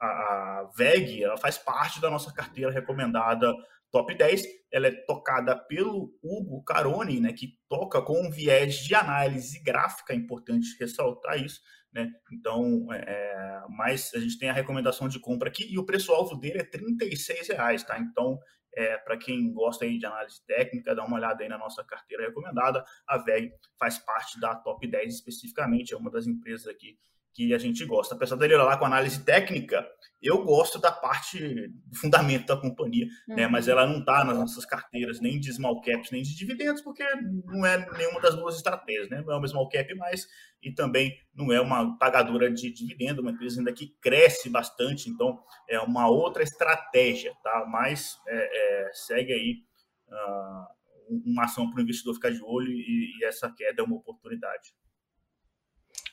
a 0.00 0.70
VEG 0.76 1.24
ela 1.24 1.36
faz 1.36 1.58
parte 1.58 2.00
da 2.00 2.10
nossa 2.10 2.32
carteira 2.32 2.70
recomendada 2.70 3.54
top 3.90 4.14
10. 4.14 4.44
Ela 4.72 4.88
é 4.88 4.92
tocada 4.92 5.56
pelo 5.56 6.16
Hugo 6.22 6.62
Caroni, 6.64 7.20
né, 7.20 7.32
que 7.32 7.58
toca 7.68 8.00
com 8.00 8.26
um 8.26 8.30
viés 8.30 8.76
de 8.76 8.94
análise 8.94 9.62
gráfica, 9.62 10.12
é 10.12 10.16
importante 10.16 10.76
ressaltar 10.78 11.42
isso. 11.42 11.60
Né? 11.92 12.10
Então, 12.32 12.86
é, 12.92 12.98
é, 12.98 13.62
mas 13.68 14.12
a 14.14 14.20
gente 14.20 14.38
tem 14.38 14.48
a 14.48 14.52
recomendação 14.52 15.08
de 15.08 15.18
compra 15.18 15.48
aqui 15.48 15.66
e 15.68 15.78
o 15.78 15.84
preço-alvo 15.84 16.36
dele 16.36 16.60
é 16.60 16.62
R$ 16.62 17.16
reais, 17.48 17.82
tá? 17.82 17.98
Então, 17.98 18.38
é, 18.74 18.96
para 18.98 19.16
quem 19.16 19.52
gosta 19.52 19.84
aí 19.84 19.98
de 19.98 20.06
análise 20.06 20.44
técnica, 20.46 20.94
dá 20.94 21.04
uma 21.04 21.16
olhada 21.16 21.42
aí 21.42 21.48
na 21.48 21.58
nossa 21.58 21.82
carteira 21.84 22.24
recomendada. 22.24 22.84
A 23.06 23.18
VEG 23.18 23.52
faz 23.78 23.98
parte 23.98 24.38
da 24.38 24.54
top 24.54 24.86
10 24.86 25.14
especificamente, 25.14 25.92
é 25.92 25.96
uma 25.96 26.10
das 26.10 26.26
empresas 26.26 26.68
aqui 26.68 26.96
que 27.32 27.54
a 27.54 27.58
gente 27.58 27.84
gosta. 27.84 28.14
Apesar 28.14 28.36
dele 28.36 28.56
lá 28.56 28.76
com 28.76 28.84
análise 28.84 29.24
técnica, 29.24 29.86
eu 30.22 30.44
gosto 30.44 30.78
da 30.78 30.92
parte 30.92 31.38
do 31.38 31.96
fundamento 31.96 32.46
da 32.46 32.56
companhia, 32.56 33.06
uhum. 33.28 33.36
né? 33.36 33.48
mas 33.48 33.66
uhum. 33.66 33.72
ela 33.72 33.86
não 33.86 34.00
está 34.00 34.24
nas 34.24 34.38
nossas 34.38 34.66
carteiras 34.66 35.20
nem 35.20 35.40
de 35.40 35.52
small 35.52 35.80
caps, 35.80 36.10
nem 36.10 36.22
de 36.22 36.36
dividendos, 36.36 36.82
porque 36.82 37.02
não 37.46 37.64
é 37.64 37.78
nenhuma 37.96 38.20
das 38.20 38.34
duas 38.34 38.56
estratégias, 38.56 39.08
né? 39.08 39.22
Não 39.24 39.32
é 39.32 39.36
uma 39.36 39.48
small 39.48 39.68
cap 39.68 39.94
mais 39.94 40.26
e 40.62 40.72
também 40.72 41.16
não 41.34 41.50
é 41.50 41.60
uma 41.60 41.96
pagadora 41.96 42.52
de 42.52 42.70
dividendo, 42.70 43.22
uma 43.22 43.30
empresa 43.30 43.60
ainda 43.60 43.72
que 43.72 43.96
cresce 44.00 44.50
bastante, 44.50 45.08
então 45.08 45.42
é 45.68 45.80
uma 45.80 46.08
outra 46.08 46.42
estratégia, 46.42 47.32
tá? 47.42 47.64
Mas 47.66 48.18
é, 48.28 48.88
é, 48.88 48.92
segue 48.92 49.32
aí 49.32 49.62
uh, 50.08 50.80
uma 51.24 51.44
ação 51.44 51.70
para 51.70 51.78
o 51.78 51.82
investidor 51.82 52.14
ficar 52.14 52.30
de 52.30 52.42
olho 52.42 52.70
e, 52.70 53.18
e 53.18 53.24
essa 53.24 53.50
queda 53.50 53.80
é 53.80 53.84
uma 53.84 53.96
oportunidade. 53.96 54.74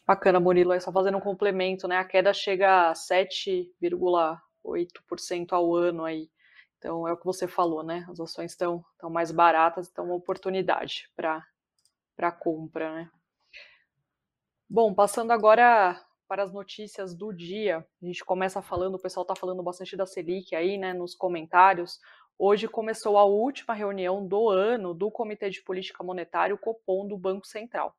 Bacana, 0.07 0.39
Murilo. 0.39 0.71
É 0.71 0.79
só 0.79 0.91
fazendo 0.91 1.17
um 1.17 1.21
complemento, 1.21 1.87
né? 1.87 1.97
A 1.97 2.05
queda 2.05 2.33
chega 2.33 2.91
a 2.91 2.93
7,8% 2.93 5.51
ao 5.51 5.75
ano 5.75 6.05
aí. 6.05 6.29
Então 6.77 7.07
é 7.07 7.11
o 7.11 7.17
que 7.17 7.25
você 7.25 7.47
falou, 7.47 7.83
né? 7.83 8.05
As 8.09 8.19
ações 8.19 8.51
estão 8.51 8.85
estão 8.93 9.09
mais 9.09 9.31
baratas, 9.31 9.89
então 9.89 10.05
uma 10.05 10.15
oportunidade 10.15 11.09
para 11.15 11.43
para 12.15 12.31
compra, 12.31 12.93
né? 12.95 13.11
Bom, 14.69 14.93
passando 14.93 15.31
agora 15.31 15.99
para 16.27 16.43
as 16.43 16.53
notícias 16.53 17.15
do 17.15 17.33
dia. 17.33 17.85
A 18.01 18.05
gente 18.05 18.23
começa 18.23 18.61
falando, 18.61 18.95
o 18.95 19.01
pessoal 19.01 19.23
está 19.23 19.35
falando 19.35 19.63
bastante 19.63 19.95
da 19.97 20.05
Selic 20.05 20.55
aí, 20.55 20.77
né, 20.77 20.93
nos 20.93 21.15
comentários. 21.15 21.99
Hoje 22.37 22.67
começou 22.67 23.17
a 23.17 23.25
última 23.25 23.73
reunião 23.73 24.25
do 24.27 24.49
ano 24.49 24.93
do 24.93 25.11
Comitê 25.11 25.49
de 25.49 25.61
Política 25.63 26.03
Monetária, 26.03 26.55
o 26.55 26.57
Copom 26.57 27.07
do 27.07 27.17
Banco 27.17 27.47
Central. 27.47 27.95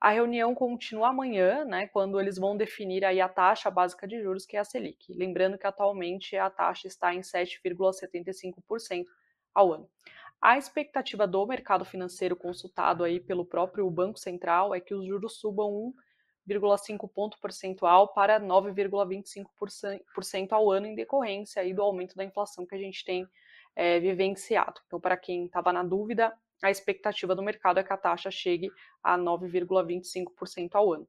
A 0.00 0.10
reunião 0.10 0.54
continua 0.54 1.08
amanhã, 1.08 1.64
né, 1.64 1.88
quando 1.88 2.20
eles 2.20 2.38
vão 2.38 2.56
definir 2.56 3.04
aí 3.04 3.20
a 3.20 3.28
taxa 3.28 3.68
básica 3.68 4.06
de 4.06 4.22
juros, 4.22 4.46
que 4.46 4.56
é 4.56 4.60
a 4.60 4.64
Selic. 4.64 5.12
Lembrando 5.12 5.58
que 5.58 5.66
atualmente 5.66 6.36
a 6.36 6.48
taxa 6.48 6.86
está 6.86 7.12
em 7.12 7.20
7,75% 7.20 9.04
ao 9.52 9.72
ano. 9.72 9.90
A 10.40 10.56
expectativa 10.56 11.26
do 11.26 11.44
mercado 11.44 11.84
financeiro 11.84 12.36
consultado 12.36 13.02
aí 13.02 13.18
pelo 13.18 13.44
próprio 13.44 13.90
Banco 13.90 14.20
Central 14.20 14.72
é 14.72 14.80
que 14.80 14.94
os 14.94 15.04
juros 15.04 15.40
subam 15.40 15.92
1,5 16.46 17.10
ponto 17.12 17.36
percentual 17.40 18.14
para 18.14 18.40
9,25% 18.40 20.52
ao 20.52 20.70
ano 20.70 20.86
em 20.86 20.94
decorrência 20.94 21.60
aí 21.60 21.74
do 21.74 21.82
aumento 21.82 22.14
da 22.14 22.22
inflação 22.22 22.64
que 22.64 22.76
a 22.76 22.78
gente 22.78 23.04
tem 23.04 23.26
é, 23.74 23.98
vivenciado. 23.98 24.80
Então, 24.86 25.00
para 25.00 25.16
quem 25.16 25.46
estava 25.46 25.72
na 25.72 25.82
dúvida, 25.82 26.32
a 26.62 26.70
expectativa 26.70 27.34
do 27.34 27.42
mercado 27.42 27.78
é 27.78 27.84
que 27.84 27.92
a 27.92 27.96
taxa 27.96 28.30
chegue 28.30 28.70
a 29.02 29.16
9,25% 29.16 30.74
ao 30.74 30.92
ano. 30.92 31.08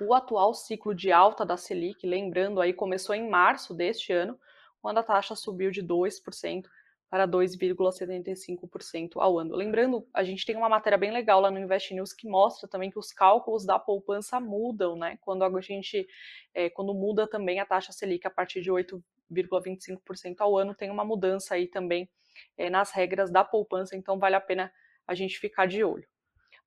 O 0.00 0.14
atual 0.14 0.54
ciclo 0.54 0.94
de 0.94 1.12
alta 1.12 1.44
da 1.44 1.56
Selic, 1.56 2.06
lembrando 2.06 2.60
aí, 2.60 2.72
começou 2.72 3.14
em 3.14 3.28
março 3.28 3.74
deste 3.74 4.12
ano, 4.12 4.38
quando 4.80 4.98
a 4.98 5.02
taxa 5.02 5.34
subiu 5.34 5.70
de 5.70 5.82
2% 5.82 6.64
para 7.10 7.26
2,75% 7.26 9.14
ao 9.16 9.36
ano. 9.36 9.56
Lembrando, 9.56 10.06
a 10.14 10.22
gente 10.22 10.46
tem 10.46 10.56
uma 10.56 10.68
matéria 10.68 10.96
bem 10.96 11.10
legal 11.10 11.40
lá 11.40 11.50
no 11.50 11.58
Invest 11.58 11.92
News 11.92 12.12
que 12.12 12.28
mostra 12.28 12.68
também 12.68 12.88
que 12.88 12.98
os 13.00 13.12
cálculos 13.12 13.66
da 13.66 13.80
poupança 13.80 14.38
mudam, 14.38 14.96
né? 14.96 15.18
Quando 15.20 15.42
a 15.42 15.60
gente, 15.60 16.06
é, 16.54 16.70
quando 16.70 16.94
muda 16.94 17.26
também 17.26 17.58
a 17.58 17.66
taxa 17.66 17.90
Selic 17.90 18.24
a 18.28 18.30
partir 18.30 18.62
de 18.62 18.70
8,25% 18.70 20.36
ao 20.38 20.56
ano, 20.56 20.72
tem 20.72 20.88
uma 20.88 21.04
mudança 21.04 21.54
aí 21.54 21.66
também 21.66 22.08
é, 22.56 22.70
nas 22.70 22.92
regras 22.92 23.28
da 23.28 23.42
poupança, 23.42 23.96
então 23.96 24.16
vale 24.16 24.36
a 24.36 24.40
pena 24.40 24.72
a 25.04 25.12
gente 25.12 25.36
ficar 25.40 25.66
de 25.66 25.82
olho. 25.82 26.08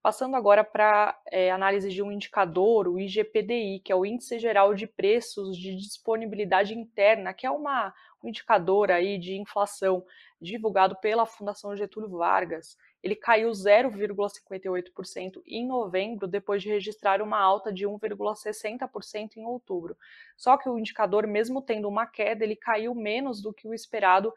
Passando 0.04 0.36
agora 0.36 0.66
para 0.66 1.18
é, 1.32 1.50
análise 1.50 1.90
de 1.90 2.04
um 2.04 2.12
indicador, 2.12 2.90
o 2.90 3.00
IGPDI, 3.00 3.80
que 3.80 3.90
é 3.90 3.96
o 3.96 4.06
Índice 4.06 4.38
Geral 4.38 4.76
de 4.76 4.86
Preços 4.86 5.58
de 5.58 5.78
Disponibilidade 5.78 6.78
Interna, 6.78 7.34
que 7.34 7.48
é 7.48 7.50
uma, 7.50 7.94
um 8.22 8.28
indicador 8.28 8.92
aí 8.92 9.18
de 9.18 9.38
inflação 9.38 10.06
divulgado 10.42 10.98
pela 10.98 11.26
Fundação 11.26 11.74
Getúlio 11.74 12.10
Vargas. 12.10 12.78
Ele 13.02 13.16
caiu 13.16 13.50
0,58% 13.52 15.42
em 15.48 15.66
novembro, 15.66 16.28
depois 16.28 16.62
de 16.62 16.68
registrar 16.68 17.22
uma 17.22 17.40
alta 17.40 17.72
de 17.72 17.88
1,60% 17.88 19.38
em 19.38 19.46
outubro. 19.46 19.96
Só 20.36 20.58
que 20.58 20.68
o 20.68 20.78
indicador, 20.78 21.26
mesmo 21.26 21.62
tendo 21.62 21.88
uma 21.88 22.06
queda, 22.06 22.44
ele 22.44 22.58
caiu 22.58 22.94
menos 22.94 23.42
do 23.42 23.54
que 23.54 23.70
o 23.70 23.74
esperado 23.74 24.34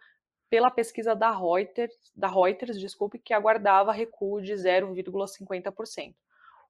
pela 0.48 0.70
pesquisa 0.70 1.14
da 1.14 1.30
Reuters, 1.30 1.92
da 2.14 2.28
Reuters 2.28 2.78
desculpe, 2.78 3.18
que 3.18 3.34
aguardava 3.34 3.92
recuo 3.92 4.40
de 4.40 4.52
0,50%. 4.52 6.14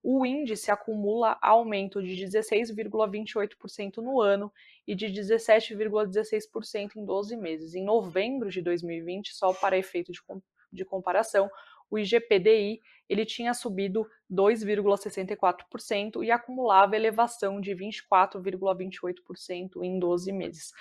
O 0.02 0.24
índice 0.24 0.70
acumula 0.70 1.36
aumento 1.42 2.02
de 2.02 2.24
16,28% 2.24 3.96
no 3.96 4.20
ano 4.20 4.52
e 4.86 4.94
de 4.94 5.06
17,16% 5.06 6.96
em 6.96 7.04
12 7.04 7.36
meses. 7.36 7.74
Em 7.74 7.84
novembro 7.84 8.48
de 8.48 8.62
2020, 8.62 9.34
só 9.34 9.52
para 9.52 9.76
efeito 9.76 10.12
de, 10.12 10.20
de 10.72 10.84
comparação, 10.84 11.50
o 11.90 11.98
IGPDI 11.98 12.80
ele 13.08 13.24
tinha 13.24 13.54
subido 13.54 14.06
2,64% 14.30 16.22
e 16.24 16.30
acumulava 16.30 16.94
elevação 16.96 17.60
de 17.60 17.72
24,28% 17.72 19.82
em 19.82 19.98
12 19.98 20.30
meses. 20.32 20.72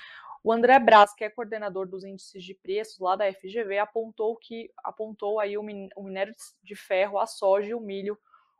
O 0.46 0.54
André 0.54 0.78
Braz, 0.78 1.12
que 1.16 1.24
é 1.24 1.30
coordenador 1.30 1.88
dos 1.88 2.04
índices 2.04 2.44
de 2.44 2.54
preços 2.54 3.00
lá 3.00 3.16
da 3.16 3.34
FGV, 3.34 3.80
apontou 3.80 4.38
que 4.38 4.72
apontou 4.84 5.40
aí 5.40 5.58
o 5.58 5.64
minério 5.64 6.36
de 6.62 6.76
ferro, 6.76 7.18
a 7.18 7.26
soja 7.26 7.70
e 7.70 7.74
o 7.74 7.80
milho 7.80 8.16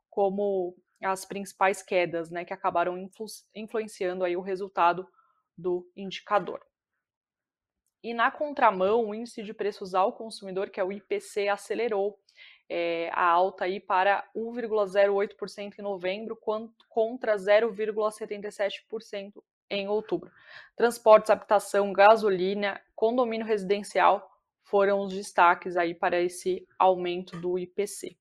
como 0.10 0.76
as 1.00 1.26
principais 1.26 1.84
quedas, 1.84 2.32
né, 2.32 2.44
que 2.44 2.52
acabaram 2.52 2.98
influ 2.98 3.28
influenciando 3.54 4.24
aí 4.24 4.36
o 4.36 4.42
resultado 4.42 5.08
do 5.56 5.88
indicador. 5.96 6.60
E 8.02 8.16
na 8.16 8.32
contramão, 8.32 9.10
o 9.10 9.14
índice 9.14 9.44
de 9.44 9.54
preços 9.54 9.94
ao 9.94 10.12
consumidor, 10.12 10.72
que 10.72 10.80
é 10.80 10.84
o 10.84 10.92
IPC, 10.92 11.50
acelerou. 11.50 12.20
é, 12.68 13.12
a 13.14 13.28
alta 13.28 13.66
aí 13.66 13.80
para 13.80 14.28
1,08% 14.36 15.78
em 15.78 15.84
novembro, 15.84 16.36
contra 16.90 17.36
0,77% 17.36 19.44
em 19.70 19.88
outubro. 19.88 20.32
Transportes, 20.76 21.30
habitação, 21.30 21.92
gasolina, 21.94 22.80
condomínio 22.96 23.46
residencial 23.46 24.30
foram 24.64 25.00
os 25.02 25.14
destaques 25.14 25.78
aí 25.78 25.94
para 25.94 26.20
esse 26.20 26.68
aumento 26.78 27.40
do 27.40 27.58
IPC. 27.58 28.18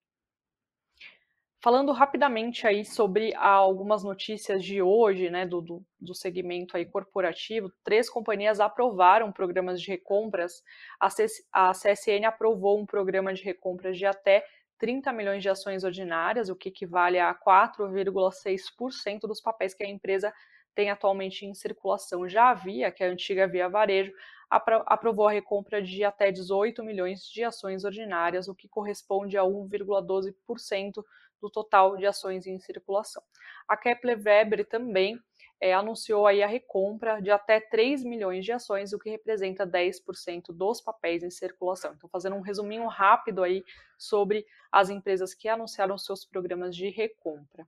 Falando 1.64 1.92
rapidamente 1.92 2.66
aí 2.66 2.84
sobre 2.84 3.34
algumas 3.34 4.04
notícias 4.04 4.62
de 4.62 4.82
hoje, 4.82 5.30
né, 5.30 5.46
do, 5.46 5.62
do, 5.62 5.82
do, 5.98 6.14
segmento 6.14 6.76
aí 6.76 6.84
corporativo, 6.84 7.72
três 7.82 8.10
companhias 8.10 8.60
aprovaram 8.60 9.32
programas 9.32 9.80
de 9.80 9.88
recompras. 9.88 10.62
A, 11.00 11.08
a 11.50 11.72
CSN 11.72 12.26
aprovou 12.26 12.78
um 12.78 12.84
programa 12.84 13.32
de 13.32 13.42
recompras 13.42 13.96
de 13.96 14.04
até 14.04 14.44
30 14.78 15.10
milhões 15.14 15.42
de 15.42 15.48
ações 15.48 15.84
ordinárias, 15.84 16.50
o 16.50 16.54
que 16.54 16.68
equivale 16.68 17.18
a 17.18 17.34
4,6% 17.34 19.20
dos 19.20 19.40
papéis 19.40 19.72
que 19.72 19.82
a 19.82 19.88
empresa 19.88 20.30
tem 20.74 20.90
atualmente 20.90 21.46
em 21.46 21.54
circulação. 21.54 22.28
Já 22.28 22.50
havia, 22.50 22.90
que 22.90 23.02
é 23.02 23.08
a 23.08 23.10
antiga 23.10 23.46
Via 23.46 23.68
Varejo, 23.68 24.12
aprovou 24.50 25.28
a 25.28 25.32
recompra 25.32 25.82
de 25.82 26.04
até 26.04 26.30
18 26.30 26.82
milhões 26.84 27.22
de 27.28 27.42
ações 27.42 27.84
ordinárias, 27.84 28.48
o 28.48 28.54
que 28.54 28.68
corresponde 28.68 29.36
a 29.36 29.42
1,12% 29.42 31.04
do 31.40 31.50
total 31.50 31.96
de 31.96 32.06
ações 32.06 32.46
em 32.46 32.58
circulação. 32.58 33.22
A 33.68 33.76
Kepler 33.76 34.20
Weber 34.22 34.66
também 34.66 35.18
é, 35.60 35.72
anunciou 35.72 36.26
aí 36.26 36.42
a 36.42 36.46
recompra 36.46 37.20
de 37.20 37.30
até 37.30 37.60
3 37.60 38.04
milhões 38.04 38.44
de 38.44 38.52
ações, 38.52 38.92
o 38.92 38.98
que 38.98 39.10
representa 39.10 39.66
10% 39.66 40.52
dos 40.52 40.80
papéis 40.80 41.22
em 41.22 41.30
circulação. 41.30 41.94
Então, 41.94 42.08
fazendo 42.08 42.36
um 42.36 42.40
resuminho 42.40 42.86
rápido 42.86 43.42
aí 43.42 43.64
sobre 43.98 44.46
as 44.70 44.90
empresas 44.90 45.34
que 45.34 45.48
anunciaram 45.48 45.96
seus 45.96 46.24
programas 46.24 46.76
de 46.76 46.88
recompra. 46.88 47.66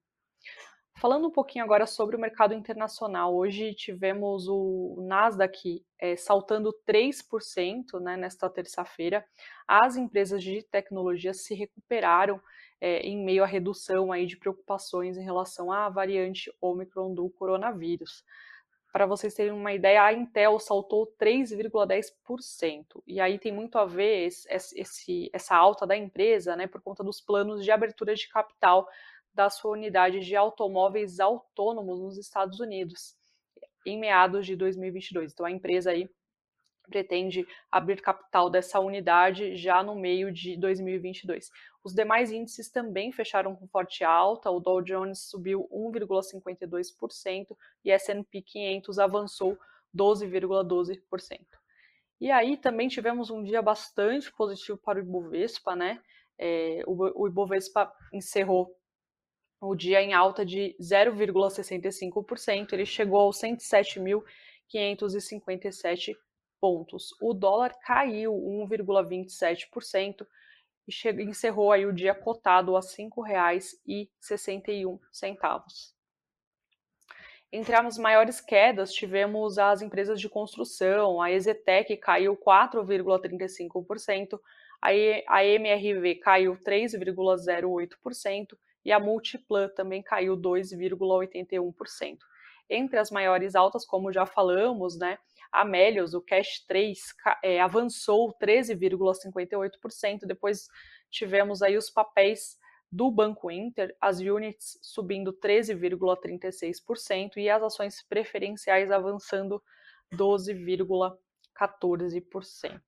Falando 0.98 1.26
um 1.26 1.30
pouquinho 1.30 1.62
agora 1.62 1.86
sobre 1.86 2.16
o 2.16 2.18
mercado 2.18 2.54
internacional, 2.54 3.36
hoje 3.36 3.74
tivemos 3.74 4.48
o 4.48 4.96
Nasdaq 5.06 5.84
é, 5.98 6.16
saltando 6.16 6.74
3% 6.88 8.00
né, 8.00 8.16
nesta 8.16 8.48
terça-feira. 8.48 9.22
As 9.68 9.96
empresas 9.96 10.42
de 10.42 10.62
tecnologia 10.62 11.34
se 11.34 11.54
recuperaram 11.54 12.40
é, 12.80 13.00
em 13.00 13.22
meio 13.22 13.44
à 13.44 13.46
redução 13.46 14.10
aí 14.10 14.24
de 14.24 14.38
preocupações 14.38 15.18
em 15.18 15.22
relação 15.22 15.70
à 15.70 15.90
variante 15.90 16.50
Omicron 16.62 17.12
do 17.12 17.28
coronavírus. 17.28 18.24
Para 18.90 19.04
vocês 19.04 19.34
terem 19.34 19.52
uma 19.52 19.74
ideia, 19.74 20.02
a 20.02 20.14
Intel 20.14 20.58
saltou 20.58 21.14
3,10%. 21.20 23.02
E 23.06 23.20
aí 23.20 23.38
tem 23.38 23.52
muito 23.52 23.76
a 23.76 23.84
ver 23.84 24.28
esse, 24.28 24.48
esse, 24.74 25.28
essa 25.30 25.54
alta 25.54 25.86
da 25.86 25.94
empresa 25.94 26.56
né, 26.56 26.66
por 26.66 26.80
conta 26.80 27.04
dos 27.04 27.20
planos 27.20 27.62
de 27.62 27.70
abertura 27.70 28.14
de 28.14 28.26
capital 28.26 28.88
da 29.36 29.50
sua 29.50 29.72
unidade 29.72 30.20
de 30.20 30.34
automóveis 30.34 31.20
autônomos 31.20 32.00
nos 32.00 32.16
Estados 32.16 32.58
Unidos, 32.58 33.14
em 33.84 33.98
meados 33.98 34.46
de 34.46 34.56
2022. 34.56 35.32
Então 35.32 35.44
a 35.44 35.50
empresa 35.50 35.90
aí 35.90 36.08
pretende 36.88 37.46
abrir 37.70 38.00
capital 38.00 38.48
dessa 38.48 38.80
unidade 38.80 39.54
já 39.54 39.82
no 39.82 39.94
meio 39.94 40.32
de 40.32 40.56
2022. 40.56 41.50
Os 41.84 41.92
demais 41.92 42.32
índices 42.32 42.70
também 42.70 43.12
fecharam 43.12 43.54
com 43.54 43.68
forte 43.68 44.02
alta, 44.04 44.50
o 44.50 44.58
Dow 44.58 44.80
Jones 44.80 45.28
subiu 45.28 45.68
1,52% 45.70 47.56
e 47.84 47.90
S&P 47.90 48.40
500 48.40 48.98
avançou 48.98 49.58
12,12%. 49.94 51.40
E 52.18 52.30
aí 52.30 52.56
também 52.56 52.88
tivemos 52.88 53.30
um 53.30 53.42
dia 53.42 53.60
bastante 53.60 54.32
positivo 54.32 54.78
para 54.78 54.98
o 54.98 55.02
Ibovespa, 55.02 55.76
né? 55.76 56.00
É, 56.38 56.82
o 56.86 57.26
Ibovespa 57.26 57.92
encerrou 58.12 58.75
o 59.68 59.74
dia 59.74 60.00
em 60.02 60.14
alta 60.14 60.44
de 60.44 60.76
0,65%, 60.80 62.72
ele 62.72 62.86
chegou 62.86 63.20
aos 63.20 63.40
107.557 63.40 66.16
pontos. 66.60 67.14
O 67.20 67.34
dólar 67.34 67.74
caiu 67.80 68.32
1,27% 68.32 70.24
e 70.88 70.92
encerrou 71.22 71.72
aí 71.72 71.84
o 71.84 71.92
dia 71.92 72.14
cotado 72.14 72.76
a 72.76 72.80
R$ 72.80 72.86
5,61. 72.86 75.00
Entre 77.52 77.76
as 77.76 77.98
maiores 77.98 78.40
quedas, 78.40 78.92
tivemos 78.92 79.56
as 79.58 79.82
empresas 79.82 80.20
de 80.20 80.28
construção, 80.28 81.22
a 81.22 81.30
Exetec 81.30 81.96
caiu 81.96 82.36
4,35%, 82.36 84.40
a 84.80 85.44
MRV 85.44 86.16
caiu 86.16 86.56
3,08% 86.56 88.58
e 88.86 88.92
a 88.92 89.00
Multiplan 89.00 89.68
também 89.70 90.00
caiu 90.00 90.36
2,81%. 90.36 92.18
Entre 92.70 92.96
as 92.96 93.10
maiores 93.10 93.56
altas, 93.56 93.84
como 93.84 94.12
já 94.12 94.24
falamos, 94.24 94.96
né, 94.96 95.18
a 95.50 95.64
Melios, 95.64 96.14
o 96.14 96.20
Cash 96.20 96.64
3, 96.68 96.96
é, 97.42 97.60
avançou 97.60 98.32
13,58%. 98.40 100.20
Depois 100.24 100.68
tivemos 101.10 101.62
aí 101.62 101.76
os 101.76 101.90
papéis 101.90 102.56
do 102.90 103.10
Banco 103.10 103.50
Inter, 103.50 103.92
as 104.00 104.20
units 104.20 104.78
subindo 104.80 105.32
13,36% 105.32 107.38
e 107.38 107.50
as 107.50 107.64
ações 107.64 108.04
preferenciais 108.08 108.92
avançando 108.92 109.60
12,14%. 110.14 112.80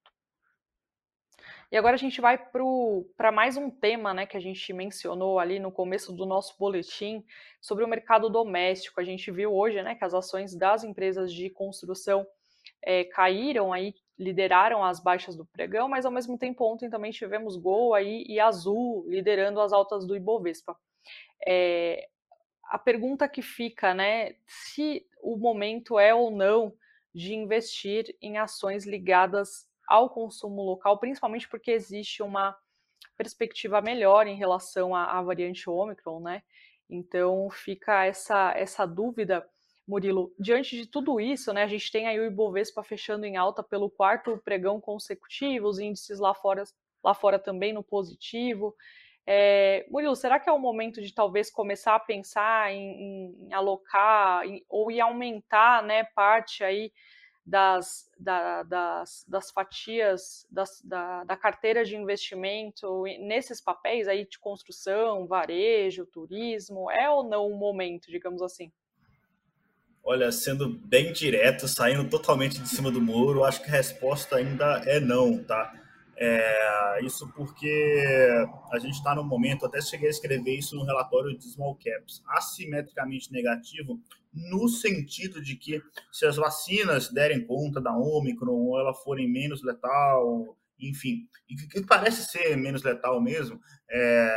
E 1.70 1.76
agora 1.76 1.96
a 1.96 1.98
gente 1.98 2.18
vai 2.18 2.38
para 3.14 3.30
mais 3.30 3.58
um 3.58 3.70
tema 3.70 4.14
né, 4.14 4.24
que 4.24 4.38
a 4.38 4.40
gente 4.40 4.72
mencionou 4.72 5.38
ali 5.38 5.58
no 5.58 5.70
começo 5.70 6.14
do 6.14 6.24
nosso 6.24 6.56
boletim 6.58 7.22
sobre 7.60 7.84
o 7.84 7.88
mercado 7.88 8.30
doméstico. 8.30 8.98
A 8.98 9.04
gente 9.04 9.30
viu 9.30 9.54
hoje 9.54 9.82
né, 9.82 9.94
que 9.94 10.02
as 10.02 10.14
ações 10.14 10.56
das 10.56 10.82
empresas 10.82 11.30
de 11.30 11.50
construção 11.50 12.26
é, 12.82 13.04
caíram 13.04 13.70
aí, 13.70 13.94
lideraram 14.18 14.82
as 14.82 14.98
baixas 14.98 15.36
do 15.36 15.44
pregão, 15.44 15.90
mas 15.90 16.06
ao 16.06 16.12
mesmo 16.12 16.38
tempo 16.38 16.64
ontem 16.64 16.88
também 16.88 17.10
tivemos 17.10 17.54
Gol 17.54 17.92
aí 17.92 18.24
e 18.26 18.40
Azul 18.40 19.04
liderando 19.06 19.60
as 19.60 19.70
altas 19.70 20.06
do 20.06 20.16
Ibovespa. 20.16 20.74
É, 21.46 22.08
a 22.64 22.78
pergunta 22.78 23.28
que 23.28 23.42
fica, 23.42 23.92
né, 23.92 24.36
se 24.46 25.06
o 25.22 25.36
momento 25.36 25.98
é 25.98 26.14
ou 26.14 26.30
não 26.30 26.72
de 27.14 27.34
investir 27.34 28.16
em 28.22 28.38
ações 28.38 28.86
ligadas 28.86 29.67
ao 29.88 30.10
consumo 30.10 30.62
local, 30.62 30.98
principalmente 30.98 31.48
porque 31.48 31.70
existe 31.70 32.22
uma 32.22 32.56
perspectiva 33.16 33.80
melhor 33.80 34.26
em 34.26 34.36
relação 34.36 34.94
à, 34.94 35.18
à 35.18 35.22
variante 35.22 35.68
Ômicron, 35.68 36.20
né? 36.20 36.42
Então 36.88 37.48
fica 37.50 38.04
essa, 38.04 38.52
essa 38.56 38.86
dúvida, 38.86 39.46
Murilo. 39.86 40.32
Diante 40.38 40.76
de 40.76 40.86
tudo 40.86 41.20
isso, 41.20 41.52
né, 41.52 41.62
a 41.62 41.66
gente 41.66 41.90
tem 41.90 42.06
aí 42.06 42.18
o 42.20 42.26
Ibovespa 42.26 42.82
fechando 42.82 43.26
em 43.26 43.36
alta 43.36 43.62
pelo 43.62 43.90
quarto 43.90 44.38
pregão 44.44 44.80
consecutivo, 44.80 45.66
os 45.66 45.78
índices 45.78 46.18
lá 46.18 46.34
fora, 46.34 46.64
lá 47.02 47.14
fora 47.14 47.38
também 47.38 47.72
no 47.72 47.82
positivo. 47.82 48.74
É, 49.26 49.86
Murilo, 49.90 50.16
será 50.16 50.40
que 50.40 50.48
é 50.48 50.52
o 50.52 50.58
momento 50.58 51.02
de 51.02 51.12
talvez 51.12 51.50
começar 51.50 51.94
a 51.94 52.00
pensar 52.00 52.72
em, 52.72 53.36
em 53.46 53.52
alocar 53.52 54.46
em, 54.46 54.64
ou 54.68 54.90
em 54.90 55.00
aumentar 55.00 55.82
né, 55.82 56.04
parte 56.14 56.64
aí 56.64 56.90
das, 57.48 58.10
da, 58.20 58.62
das, 58.62 59.24
das 59.26 59.50
fatias 59.50 60.46
das, 60.50 60.82
da, 60.82 61.24
da 61.24 61.34
carteira 61.34 61.82
de 61.82 61.96
investimento 61.96 63.04
nesses 63.20 63.58
papéis 63.58 64.06
aí 64.06 64.28
de 64.28 64.38
construção, 64.38 65.26
varejo, 65.26 66.04
turismo? 66.04 66.90
É 66.90 67.08
ou 67.08 67.26
não 67.26 67.46
o 67.46 67.56
momento, 67.56 68.10
digamos 68.10 68.42
assim? 68.42 68.70
Olha, 70.04 70.30
sendo 70.30 70.68
bem 70.68 71.10
direto, 71.10 71.66
saindo 71.66 72.08
totalmente 72.08 72.60
de 72.60 72.68
cima 72.68 72.90
do 72.90 73.00
muro, 73.00 73.44
acho 73.44 73.62
que 73.62 73.68
a 73.70 73.72
resposta 73.72 74.36
ainda 74.36 74.82
é 74.86 75.00
não, 75.00 75.42
tá? 75.42 75.72
É, 76.20 77.00
isso 77.02 77.32
porque 77.34 78.44
a 78.72 78.78
gente 78.78 78.94
está 78.94 79.14
no 79.14 79.24
momento, 79.24 79.64
até 79.64 79.80
cheguei 79.80 80.08
a 80.08 80.10
escrever 80.10 80.58
isso 80.58 80.76
no 80.76 80.84
relatório 80.84 81.36
de 81.36 81.44
Small 81.44 81.76
Caps, 81.76 82.22
assimetricamente 82.26 83.32
negativo, 83.32 84.00
no 84.50 84.68
sentido 84.68 85.42
de 85.42 85.56
que 85.56 85.82
se 86.12 86.26
as 86.26 86.36
vacinas 86.36 87.10
derem 87.10 87.46
conta 87.46 87.80
da 87.80 87.96
Omicron 87.96 88.52
ou 88.52 88.78
ela 88.78 88.94
forem 88.94 89.30
menos 89.30 89.62
letal, 89.62 90.56
enfim, 90.78 91.28
e 91.48 91.54
que, 91.54 91.86
parece 91.86 92.30
ser 92.30 92.56
menos 92.56 92.82
letal 92.82 93.20
mesmo, 93.20 93.60
é, 93.90 94.30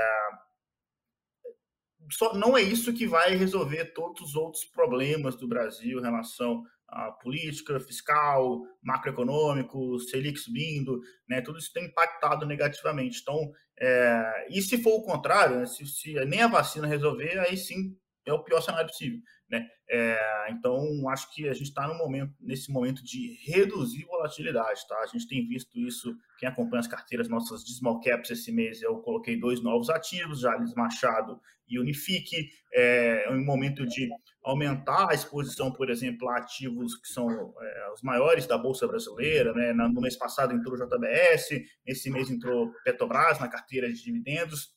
só, 2.12 2.34
não 2.34 2.58
é 2.58 2.62
isso 2.62 2.94
que 2.94 3.08
vai 3.08 3.36
resolver 3.36 3.94
todos 3.94 4.22
os 4.22 4.36
outros 4.36 4.66
problemas 4.66 5.36
do 5.36 5.48
Brasil 5.48 6.00
em 6.00 6.04
relação 6.04 6.64
a 6.92 7.10
política 7.10 7.80
fiscal, 7.80 8.62
macroeconômico, 8.84 9.98
Selic 10.00 10.38
subindo, 10.38 11.00
né, 11.28 11.40
tudo 11.42 11.58
isso 11.58 11.72
tem 11.72 11.86
impactado 11.86 12.46
negativamente. 12.46 13.22
Então, 13.22 13.50
é, 13.80 14.48
e 14.50 14.62
se 14.62 14.78
for 14.84 14.96
o 14.96 15.04
contrário, 15.04 15.60
né, 15.60 15.66
se, 15.66 15.86
se, 15.88 16.14
nem 16.26 16.42
a 16.42 16.48
vacina 16.48 16.86
resolver, 16.86 17.40
aí 17.40 17.56
sim 17.56 17.96
é 18.26 18.34
o 18.34 18.44
pior 18.44 18.62
cenário 18.62 18.90
possível. 18.90 19.20
Né? 19.52 19.68
É, 19.90 20.48
então, 20.50 21.10
acho 21.10 21.30
que 21.36 21.50
a 21.50 21.54
gente 21.54 21.68
está 21.68 21.86
momento, 21.94 22.34
nesse 22.40 22.72
momento 22.72 23.04
de 23.04 23.38
reduzir 23.46 24.06
volatilidade. 24.06 24.88
Tá? 24.88 24.98
A 25.00 25.08
gente 25.08 25.28
tem 25.28 25.46
visto 25.46 25.78
isso, 25.78 26.16
quem 26.40 26.48
acompanha 26.48 26.80
as 26.80 26.88
carteiras 26.88 27.28
nossas 27.28 27.62
de 27.64 27.74
small 27.76 28.00
caps 28.00 28.32
esse 28.32 28.52
mês, 28.52 28.82
eu 28.82 29.00
coloquei 29.00 29.38
dois 29.38 29.62
novos 29.62 29.90
ativos, 29.90 30.40
Jales 30.40 30.74
Machado 30.74 31.38
e 31.68 31.78
Unifique, 31.78 32.50
é, 32.74 33.26
é 33.28 33.32
um 33.32 33.44
momento 33.44 33.86
de 33.86 34.10
aumentar 34.42 35.10
a 35.10 35.14
exposição, 35.14 35.72
por 35.72 35.90
exemplo, 35.90 36.30
a 36.30 36.38
ativos 36.38 36.96
que 36.96 37.10
são 37.10 37.30
é, 37.30 37.92
os 37.94 38.02
maiores 38.02 38.48
da 38.48 38.58
Bolsa 38.58 38.88
Brasileira. 38.88 39.54
Né? 39.54 39.74
No 39.74 40.00
mês 40.00 40.16
passado 40.16 40.54
entrou 40.54 40.78
JBS, 40.78 41.62
esse 41.86 42.10
mês 42.10 42.30
entrou 42.30 42.72
Petrobras 42.86 43.40
na 43.40 43.50
carteira 43.50 43.92
de 43.92 44.02
dividendos 44.02 44.72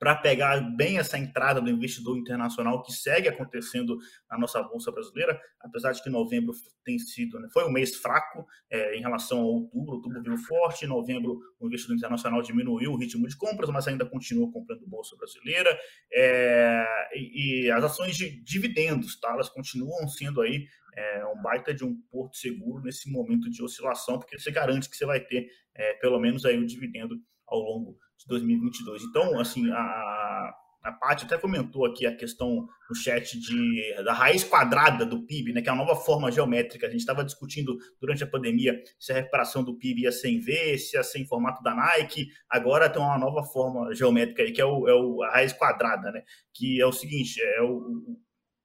para 0.00 0.16
pegar 0.16 0.58
bem 0.62 0.96
essa 0.96 1.18
entrada 1.18 1.60
do 1.60 1.68
investidor 1.68 2.16
internacional 2.16 2.82
que 2.82 2.90
segue 2.90 3.28
acontecendo 3.28 3.98
na 4.30 4.38
nossa 4.38 4.62
bolsa 4.62 4.90
brasileira, 4.90 5.38
apesar 5.60 5.92
de 5.92 6.02
que 6.02 6.08
novembro 6.08 6.54
tem 6.82 6.98
sido 6.98 7.38
né, 7.38 7.48
foi 7.52 7.66
um 7.66 7.70
mês 7.70 7.96
fraco 7.96 8.46
é, 8.70 8.96
em 8.96 9.02
relação 9.02 9.40
a 9.40 9.44
outubro, 9.44 9.96
outubro 9.96 10.22
veio 10.22 10.38
forte, 10.38 10.86
em 10.86 10.88
novembro 10.88 11.38
o 11.60 11.66
investidor 11.66 11.98
internacional 11.98 12.40
diminuiu 12.40 12.92
o 12.92 12.96
ritmo 12.96 13.28
de 13.28 13.36
compras, 13.36 13.68
mas 13.68 13.86
ainda 13.86 14.06
continua 14.06 14.50
comprando 14.50 14.86
bolsa 14.86 15.14
brasileira 15.18 15.78
é, 16.10 16.86
e, 17.14 17.66
e, 17.66 17.70
as 17.70 17.84
ações 17.84 18.16
de 18.16 18.42
dividendos, 18.42 19.20
tá, 19.20 19.30
elas 19.34 19.50
continuam 19.50 20.08
sendo 20.08 20.40
aí 20.40 20.66
é, 20.96 21.26
um 21.26 21.42
baita 21.42 21.74
de 21.74 21.84
um 21.84 21.94
porto 22.10 22.38
seguro 22.38 22.82
nesse 22.82 23.10
momento 23.10 23.50
de 23.50 23.62
oscilação, 23.62 24.18
porque 24.18 24.38
você 24.38 24.50
garante 24.50 24.88
que 24.88 24.96
você 24.96 25.04
vai 25.04 25.20
ter 25.20 25.46
é, 25.74 25.92
pelo 25.94 26.18
menos 26.18 26.46
aí 26.46 26.58
o 26.58 26.66
dividendo 26.66 27.20
ao 27.50 27.60
longo 27.60 27.96
de 28.16 28.26
2022. 28.26 29.02
Então, 29.02 29.38
assim, 29.38 29.70
a, 29.70 30.54
a 30.82 30.92
Paty 30.92 31.24
até 31.24 31.36
comentou 31.36 31.84
aqui 31.84 32.06
a 32.06 32.16
questão 32.16 32.66
no 32.88 32.94
chat 32.94 33.38
de, 33.38 33.94
da 34.04 34.12
raiz 34.12 34.44
quadrada 34.44 35.04
do 35.04 35.22
PIB, 35.26 35.52
né, 35.52 35.60
que 35.60 35.68
é 35.68 35.72
uma 35.72 35.84
nova 35.84 36.00
forma 36.00 36.30
geométrica. 36.30 36.86
A 36.86 36.90
gente 36.90 37.00
estava 37.00 37.24
discutindo 37.24 37.76
durante 38.00 38.24
a 38.24 38.26
pandemia 38.26 38.80
se 38.98 39.12
a 39.12 39.16
recuperação 39.16 39.62
do 39.62 39.76
PIB 39.76 40.02
ia 40.02 40.12
ser 40.12 40.28
em 40.28 40.40
V, 40.40 40.78
se 40.78 40.96
ia 40.96 41.02
ser 41.02 41.18
em 41.18 41.26
formato 41.26 41.62
da 41.62 41.74
Nike. 41.74 42.28
Agora 42.48 42.88
tem 42.88 43.02
uma 43.02 43.18
nova 43.18 43.42
forma 43.42 43.94
geométrica 43.94 44.42
aí, 44.42 44.52
que 44.52 44.60
é, 44.60 44.64
o, 44.64 44.88
é 44.88 44.94
o, 44.94 45.22
a 45.22 45.30
raiz 45.30 45.52
quadrada, 45.52 46.10
né, 46.10 46.22
que 46.54 46.80
é 46.80 46.86
o 46.86 46.92
seguinte, 46.92 47.40
é 47.42 47.62
o, 47.62 48.18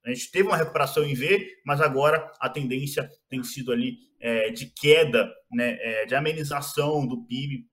a 0.06 0.14
gente 0.14 0.32
teve 0.32 0.48
uma 0.48 0.58
recuperação 0.58 1.04
em 1.04 1.16
V, 1.16 1.48
mas 1.66 1.82
agora 1.82 2.32
a 2.40 2.48
tendência 2.48 3.10
tem 3.28 3.44
sido 3.44 3.72
ali 3.72 3.98
é, 4.20 4.52
de 4.52 4.68
queda, 4.68 5.28
né, 5.52 5.78
é, 5.82 6.06
de 6.06 6.14
amenização 6.14 7.08
do 7.08 7.26
PIB 7.26 7.66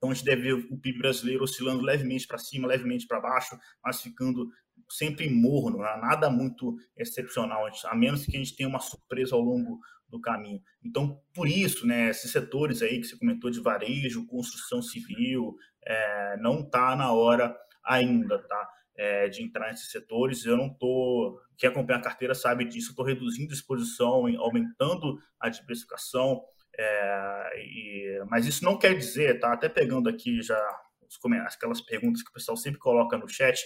então 0.00 0.10
a 0.10 0.14
gente 0.14 0.24
deve 0.24 0.42
ver 0.42 0.54
o 0.54 0.78
PIB 0.78 0.98
brasileiro 0.98 1.44
oscilando 1.44 1.82
levemente 1.82 2.26
para 2.26 2.38
cima, 2.38 2.66
levemente 2.66 3.06
para 3.06 3.20
baixo, 3.20 3.54
mas 3.84 4.00
ficando 4.00 4.48
sempre 4.88 5.28
morno, 5.28 5.76
né? 5.76 5.94
nada 6.00 6.30
muito 6.30 6.74
excepcional, 6.96 7.66
a 7.84 7.94
menos 7.94 8.24
que 8.24 8.34
a 8.34 8.40
gente 8.40 8.56
tenha 8.56 8.68
uma 8.68 8.80
surpresa 8.80 9.34
ao 9.34 9.42
longo 9.42 9.78
do 10.08 10.18
caminho. 10.18 10.62
Então, 10.82 11.20
por 11.34 11.46
isso, 11.46 11.86
né, 11.86 12.08
esses 12.08 12.32
setores 12.32 12.80
aí 12.80 12.98
que 12.98 13.06
você 13.06 13.18
comentou 13.18 13.50
de 13.50 13.60
varejo, 13.60 14.26
construção 14.26 14.80
civil, 14.80 15.54
é, 15.86 16.36
não 16.38 16.60
está 16.60 16.96
na 16.96 17.12
hora 17.12 17.54
ainda, 17.84 18.38
tá? 18.38 18.68
É, 18.96 19.28
de 19.28 19.42
entrar 19.42 19.70
nesses 19.70 19.90
setores. 19.90 20.44
Eu 20.44 20.56
não 20.56 20.66
estou. 20.66 21.38
Quem 21.56 21.70
acompanha 21.70 21.98
a 21.98 22.02
carteira 22.02 22.34
sabe 22.34 22.64
disso. 22.64 22.90
Estou 22.90 23.04
reduzindo 23.04 23.50
a 23.50 23.54
exposição, 23.54 24.26
aumentando 24.38 25.18
a 25.38 25.48
diversificação. 25.48 26.42
É, 26.82 27.52
e, 27.58 28.24
mas 28.30 28.46
isso 28.46 28.64
não 28.64 28.78
quer 28.78 28.96
dizer, 28.96 29.38
tá? 29.38 29.52
Até 29.52 29.68
pegando 29.68 30.08
aqui 30.08 30.40
já 30.40 30.58
os, 31.02 31.18
aquelas 31.46 31.80
perguntas 31.82 32.22
que 32.22 32.30
o 32.30 32.32
pessoal 32.32 32.56
sempre 32.56 32.80
coloca 32.80 33.18
no 33.18 33.28
chat. 33.28 33.60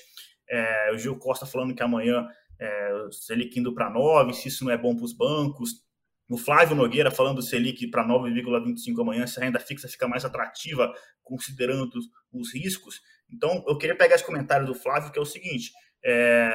É, 0.48 0.90
o 0.92 0.98
Gil 0.98 1.16
Costa 1.16 1.46
falando 1.46 1.74
que 1.74 1.82
amanhã 1.82 2.26
é, 2.58 2.94
o 3.06 3.12
Selic 3.12 3.58
indo 3.58 3.72
para 3.72 3.88
9, 3.88 4.32
se 4.32 4.48
isso 4.48 4.64
não 4.64 4.72
é 4.72 4.76
bom 4.76 4.96
para 4.96 5.04
os 5.04 5.12
bancos. 5.12 5.84
O 6.28 6.36
Flávio 6.36 6.74
Nogueira 6.74 7.10
falando 7.10 7.36
do 7.36 7.42
Selic 7.42 7.86
para 7.88 8.04
9,25 8.04 9.00
amanhã, 9.00 9.26
se 9.26 9.38
a 9.38 9.44
renda 9.44 9.60
fixa 9.60 9.86
fica 9.86 10.08
mais 10.08 10.24
atrativa, 10.24 10.92
considerando 11.22 11.92
os 12.32 12.52
riscos. 12.52 13.00
Então, 13.30 13.62
eu 13.68 13.78
queria 13.78 13.96
pegar 13.96 14.16
esse 14.16 14.26
comentário 14.26 14.66
do 14.66 14.74
Flávio, 14.74 15.12
que 15.12 15.18
é 15.18 15.22
o 15.22 15.26
seguinte: 15.26 15.70
é, 16.04 16.50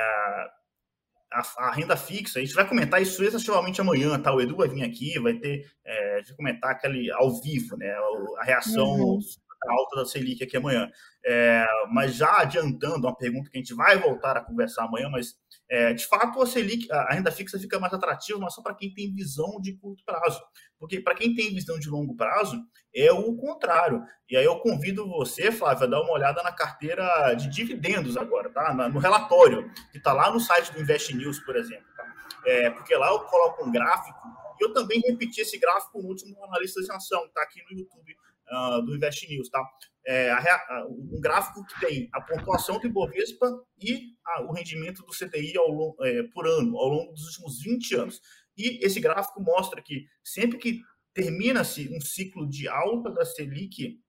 a, 1.32 1.68
a, 1.68 1.72
renda 1.72 1.96
fixa, 1.96 2.40
a 2.40 2.42
gente 2.42 2.56
vai 2.56 2.68
comentar 2.68 3.02
isso 3.02 3.24
exaustivamente 3.24 3.80
amanhã, 3.80 4.20
tá? 4.20 4.34
O 4.34 4.42
Edu 4.42 4.56
vai 4.56 4.68
vir 4.68 4.84
aqui, 4.84 5.20
vai 5.20 5.34
ter, 5.34 5.66
é, 5.86 6.16
a 6.16 6.18
gente 6.20 6.30
vai 6.30 6.38
comentar 6.38 6.72
aquele 6.72 7.12
ao 7.12 7.40
vivo, 7.42 7.78
né? 7.78 7.92
A 8.40 8.44
reação 8.44 8.88
uhum. 8.88 9.20
Alta 9.68 9.98
da 9.98 10.06
Selic 10.06 10.44
aqui 10.44 10.58
amanhã. 10.58 10.90
É, 11.26 11.66
mas 11.92 12.16
já 12.16 12.40
adiantando 12.40 13.08
uma 13.08 13.16
pergunta 13.16 13.50
que 13.50 13.58
a 13.58 13.62
gente 13.62 13.74
vai 13.74 13.98
voltar 13.98 14.38
a 14.38 14.42
conversar 14.42 14.86
amanhã, 14.86 15.10
mas 15.10 15.36
é, 15.70 15.94
de 15.94 16.06
fato 16.08 16.42
a 16.42 16.48
Selic, 16.48 16.92
a 16.92 17.14
renda 17.14 17.32
fixa 17.32 17.60
fica 17.60 17.80
mais 17.80 17.94
atrativa, 17.94 18.40
mas 18.40 18.54
só 18.54 18.62
para 18.62 18.74
quem 18.74 18.94
tem 18.94 19.14
visão 19.14 19.60
de 19.62 19.74
curto 19.78 20.04
prazo. 20.06 20.42
Porque 20.80 21.00
para 21.00 21.14
quem 21.14 21.36
tem 21.36 21.54
visão 21.54 21.78
de 21.78 21.90
longo 21.90 22.16
prazo, 22.16 22.60
é 22.96 23.12
o 23.12 23.36
contrário. 23.36 24.02
E 24.30 24.38
aí 24.38 24.46
eu 24.46 24.60
convido 24.60 25.08
você, 25.08 25.52
Flávio, 25.52 25.84
a 25.84 25.88
dar 25.88 26.02
uma 26.02 26.14
olhada 26.14 26.42
na 26.42 26.52
carteira 26.52 27.34
de 27.34 27.50
dividendos 27.50 28.18
agora, 28.18 28.50
tá? 28.50 28.74
No 28.90 29.00
relatório, 29.00 29.70
que 29.92 29.98
está 29.98 30.14
lá 30.14 30.32
no 30.32 30.40
site 30.40 30.72
do 30.72 30.80
Invest 30.80 31.14
News, 31.14 31.40
por 31.42 31.56
exemplo. 31.56 31.86
Tá? 31.96 32.14
É, 32.46 32.70
porque 32.72 32.96
lá 32.96 33.10
eu 33.10 33.20
coloco 33.22 33.66
um 33.66 33.72
gráfico, 33.72 34.20
e 34.60 34.64
eu 34.64 34.74
também 34.74 35.02
repeti 35.02 35.42
esse 35.42 35.58
gráfico 35.60 36.02
no 36.02 36.08
último 36.08 36.44
analista 36.46 36.82
de 36.82 36.92
ação, 36.92 37.26
está 37.26 37.44
aqui 37.44 37.62
no 37.70 37.78
YouTube 37.78 38.16
uh, 38.52 38.82
do 38.86 38.96
Invest 38.96 39.28
News, 39.28 39.50
tá? 39.50 39.64
É, 40.06 40.32
a, 40.32 40.86
um 40.90 41.20
gráfico 41.22 41.66
que 41.66 41.80
tem 41.80 42.10
a 42.14 42.22
pontuação 42.22 42.80
do 42.80 42.88
Ibovespa 42.88 43.48
e 43.82 44.16
a, 44.26 44.44
o 44.44 44.54
rendimento 44.54 45.04
do 45.04 45.12
CTI 45.12 45.58
ao, 45.58 45.96
é, 46.04 46.24
por 46.34 46.48
ano, 46.48 46.78
ao 46.78 46.88
longo 46.90 47.14
dos 47.14 47.26
últimos 47.28 47.62
20 47.62 47.96
anos. 47.96 48.22
E 48.58 48.84
esse 48.86 49.00
gráfico 49.00 49.42
mostra 49.42 49.82
que 49.82 50.06
sempre 50.24 50.58
que 50.58 50.82
termina-se 51.14 51.90
um 51.96 52.02
ciclo 52.02 52.48
de 52.48 52.68
alta 52.68 53.12
da 53.12 53.26
Selic, 53.26 54.00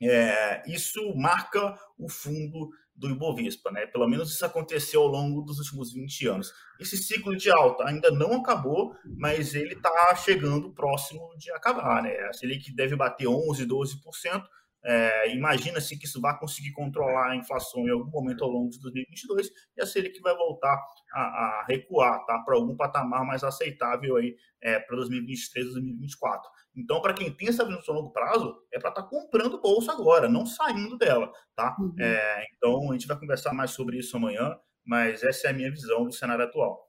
é, 0.00 0.62
isso 0.70 1.14
marca 1.14 1.78
o 1.98 2.08
fundo 2.08 2.70
do 2.94 3.10
Ibovespa, 3.10 3.70
né? 3.70 3.86
Pelo 3.86 4.08
menos 4.08 4.32
isso 4.32 4.44
aconteceu 4.44 5.02
ao 5.02 5.08
longo 5.08 5.42
dos 5.42 5.58
últimos 5.58 5.92
20 5.92 6.26
anos. 6.28 6.52
Esse 6.78 6.96
ciclo 6.96 7.36
de 7.36 7.50
alta 7.50 7.84
ainda 7.84 8.10
não 8.10 8.34
acabou, 8.34 8.94
mas 9.16 9.54
ele 9.54 9.74
está 9.74 10.14
chegando 10.14 10.72
próximo 10.72 11.34
de 11.38 11.50
acabar, 11.52 12.02
né? 12.02 12.14
A 12.28 12.32
Selic 12.32 12.74
deve 12.74 12.94
bater 12.96 13.26
11, 13.26 13.66
12%. 13.66 14.44
É, 14.84 15.32
Imagina-se 15.32 15.96
que 15.96 16.06
isso 16.06 16.20
vai 16.20 16.36
conseguir 16.38 16.72
controlar 16.72 17.30
a 17.30 17.36
inflação 17.36 17.86
em 17.86 17.90
algum 17.90 18.10
momento 18.10 18.42
ao 18.42 18.50
longo 18.50 18.68
de 18.70 18.80
2022 18.80 19.48
e 19.76 19.80
a 19.80 19.86
Selic 19.86 20.20
vai 20.20 20.34
voltar 20.34 20.76
a, 21.12 21.20
a 21.20 21.64
recuar 21.68 22.24
tá, 22.26 22.38
para 22.40 22.56
algum 22.56 22.76
patamar 22.76 23.24
mais 23.24 23.44
aceitável 23.44 24.16
aí 24.16 24.34
é, 24.60 24.80
para 24.80 24.96
2023, 24.96 25.66
2024. 25.66 26.50
Então, 26.76 27.00
para 27.02 27.14
quem 27.14 27.30
tem 27.30 27.48
essa 27.48 27.64
visão 27.64 27.82
a 27.88 27.92
longo 27.92 28.12
prazo, 28.12 28.62
é 28.72 28.78
para 28.78 28.90
estar 28.90 29.02
tá 29.02 29.08
comprando 29.08 29.60
bolsa 29.60 29.92
agora, 29.92 30.28
não 30.28 30.46
saindo 30.46 30.96
dela. 30.96 31.30
Tá? 31.54 31.76
Uhum. 31.78 31.94
É, 32.00 32.46
então, 32.56 32.90
a 32.90 32.92
gente 32.94 33.06
vai 33.06 33.18
conversar 33.18 33.52
mais 33.52 33.72
sobre 33.72 33.98
isso 33.98 34.16
amanhã, 34.16 34.58
mas 34.84 35.22
essa 35.22 35.48
é 35.48 35.50
a 35.50 35.54
minha 35.54 35.70
visão 35.70 36.04
do 36.04 36.12
cenário 36.12 36.44
atual. 36.44 36.88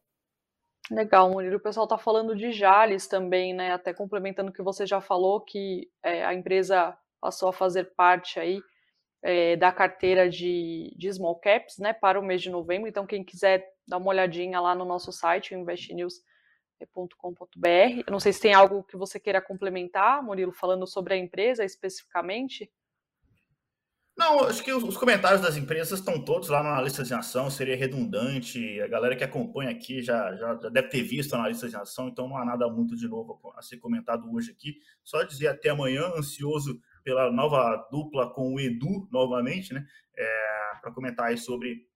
Legal, 0.92 1.30
Murilo. 1.30 1.58
O 1.58 1.62
pessoal 1.62 1.86
está 1.86 1.98
falando 1.98 2.36
de 2.36 2.52
Jales 2.52 3.08
também, 3.08 3.54
né? 3.54 3.72
Até 3.72 3.94
complementando 3.94 4.50
o 4.50 4.54
que 4.54 4.62
você 4.62 4.86
já 4.86 5.00
falou, 5.00 5.42
que 5.42 5.90
é, 6.04 6.26
a 6.26 6.34
empresa 6.34 6.98
passou 7.22 7.50
a 7.50 7.54
fazer 7.54 7.94
parte 7.96 8.40
aí 8.40 8.62
é, 9.24 9.56
da 9.56 9.72
carteira 9.72 10.30
de, 10.30 10.94
de 10.98 11.14
small 11.14 11.40
caps, 11.40 11.78
né, 11.80 11.94
para 11.94 12.20
o 12.20 12.24
mês 12.24 12.42
de 12.42 12.50
novembro. 12.50 12.90
Então, 12.90 13.08
quem 13.08 13.24
quiser 13.24 13.66
dar 13.88 13.98
uma 13.98 14.10
olhadinha 14.10 14.60
lá 14.60 14.76
no 14.76 14.84
nosso 14.84 15.12
site, 15.12 15.56
investnews.com.br. 15.56 16.34
Eu 18.06 18.12
não 18.12 18.20
sei 18.20 18.34
se 18.34 18.42
tem 18.42 18.54
algo 18.54 18.84
que 18.84 18.98
você 18.98 19.20
queira 19.20 19.42
complementar, 19.42 20.24
Murilo, 20.24 20.52
falando 20.52 20.86
sobre 20.88 21.14
a 21.14 21.18
empresa 21.18 21.64
especificamente. 21.64 22.70
Não, 24.16 24.42
acho 24.42 24.64
que 24.64 24.72
os 24.72 24.96
comentários 24.96 25.42
das 25.42 25.58
empresas 25.58 26.00
estão 26.00 26.24
todos 26.24 26.48
lá 26.48 26.62
na 26.62 26.80
lista 26.80 27.04
de 27.04 27.14
ação, 27.16 27.50
seria 27.50 27.76
redundante. 27.76 28.80
A 28.82 28.88
galera 28.88 29.16
que 29.16 29.24
acompanha 29.24 29.72
aqui 29.72 30.04
já, 30.04 30.36
já, 30.36 30.56
já, 30.62 30.70
deve 30.70 30.88
ter 30.90 31.02
visto 31.02 31.36
na 31.36 31.48
lista 31.48 31.68
de 31.68 31.76
ação, 31.76 32.10
então 32.10 32.28
não 32.28 32.38
há 32.38 32.46
nada 32.46 32.70
muito 32.70 32.96
de 32.96 33.08
novo 33.08 33.52
a 33.58 33.62
ser 33.64 33.78
comentado 33.78 34.32
hoje 34.32 34.52
aqui. 34.52 34.76
Só 35.04 35.24
dizer 35.24 35.48
até 35.48 35.70
amanhã, 35.70 36.04
ansioso 36.16 36.80
pela 37.04 37.32
nova 37.32 37.76
dupla 37.92 38.32
com 38.32 38.54
o 38.54 38.60
Edu 38.60 39.08
novamente, 39.12 39.74
né? 39.74 39.84
É, 40.16 40.28
para 40.80 40.92
comentar 40.92 41.30
aí 41.30 41.38
sobre 41.38 41.88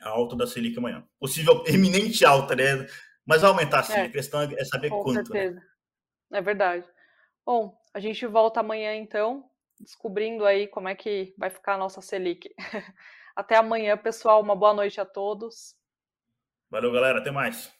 a 0.00 0.08
alta 0.08 0.36
da 0.36 0.46
Selic 0.46 0.78
amanhã. 0.78 1.04
Possível 1.18 1.64
eminente 1.66 2.24
alta, 2.24 2.54
né? 2.54 2.86
Mas 3.26 3.42
vai 3.42 3.50
aumentar 3.50 3.82
sim, 3.82 3.92
é, 3.92 4.02
a 4.02 4.10
questão 4.10 4.40
é 4.40 4.64
saber 4.64 4.88
com 4.88 5.02
quanto. 5.02 5.28
Com 5.28 5.34
né? 5.34 5.40
certeza. 5.40 5.60
Né? 6.30 6.38
É 6.38 6.42
verdade. 6.42 6.88
Bom, 7.44 7.76
a 7.92 8.00
gente 8.00 8.26
volta 8.26 8.60
amanhã 8.60 8.94
então 8.94 9.44
descobrindo 9.80 10.44
aí 10.44 10.66
como 10.68 10.88
é 10.88 10.94
que 10.94 11.34
vai 11.36 11.50
ficar 11.50 11.74
a 11.74 11.78
nossa 11.78 12.00
Selic. 12.00 12.48
Até 13.34 13.56
amanhã, 13.56 13.96
pessoal. 13.96 14.40
Uma 14.40 14.56
boa 14.56 14.72
noite 14.72 15.00
a 15.00 15.04
todos. 15.04 15.74
Valeu, 16.70 16.90
galera. 16.90 17.18
Até 17.18 17.30
mais. 17.30 17.72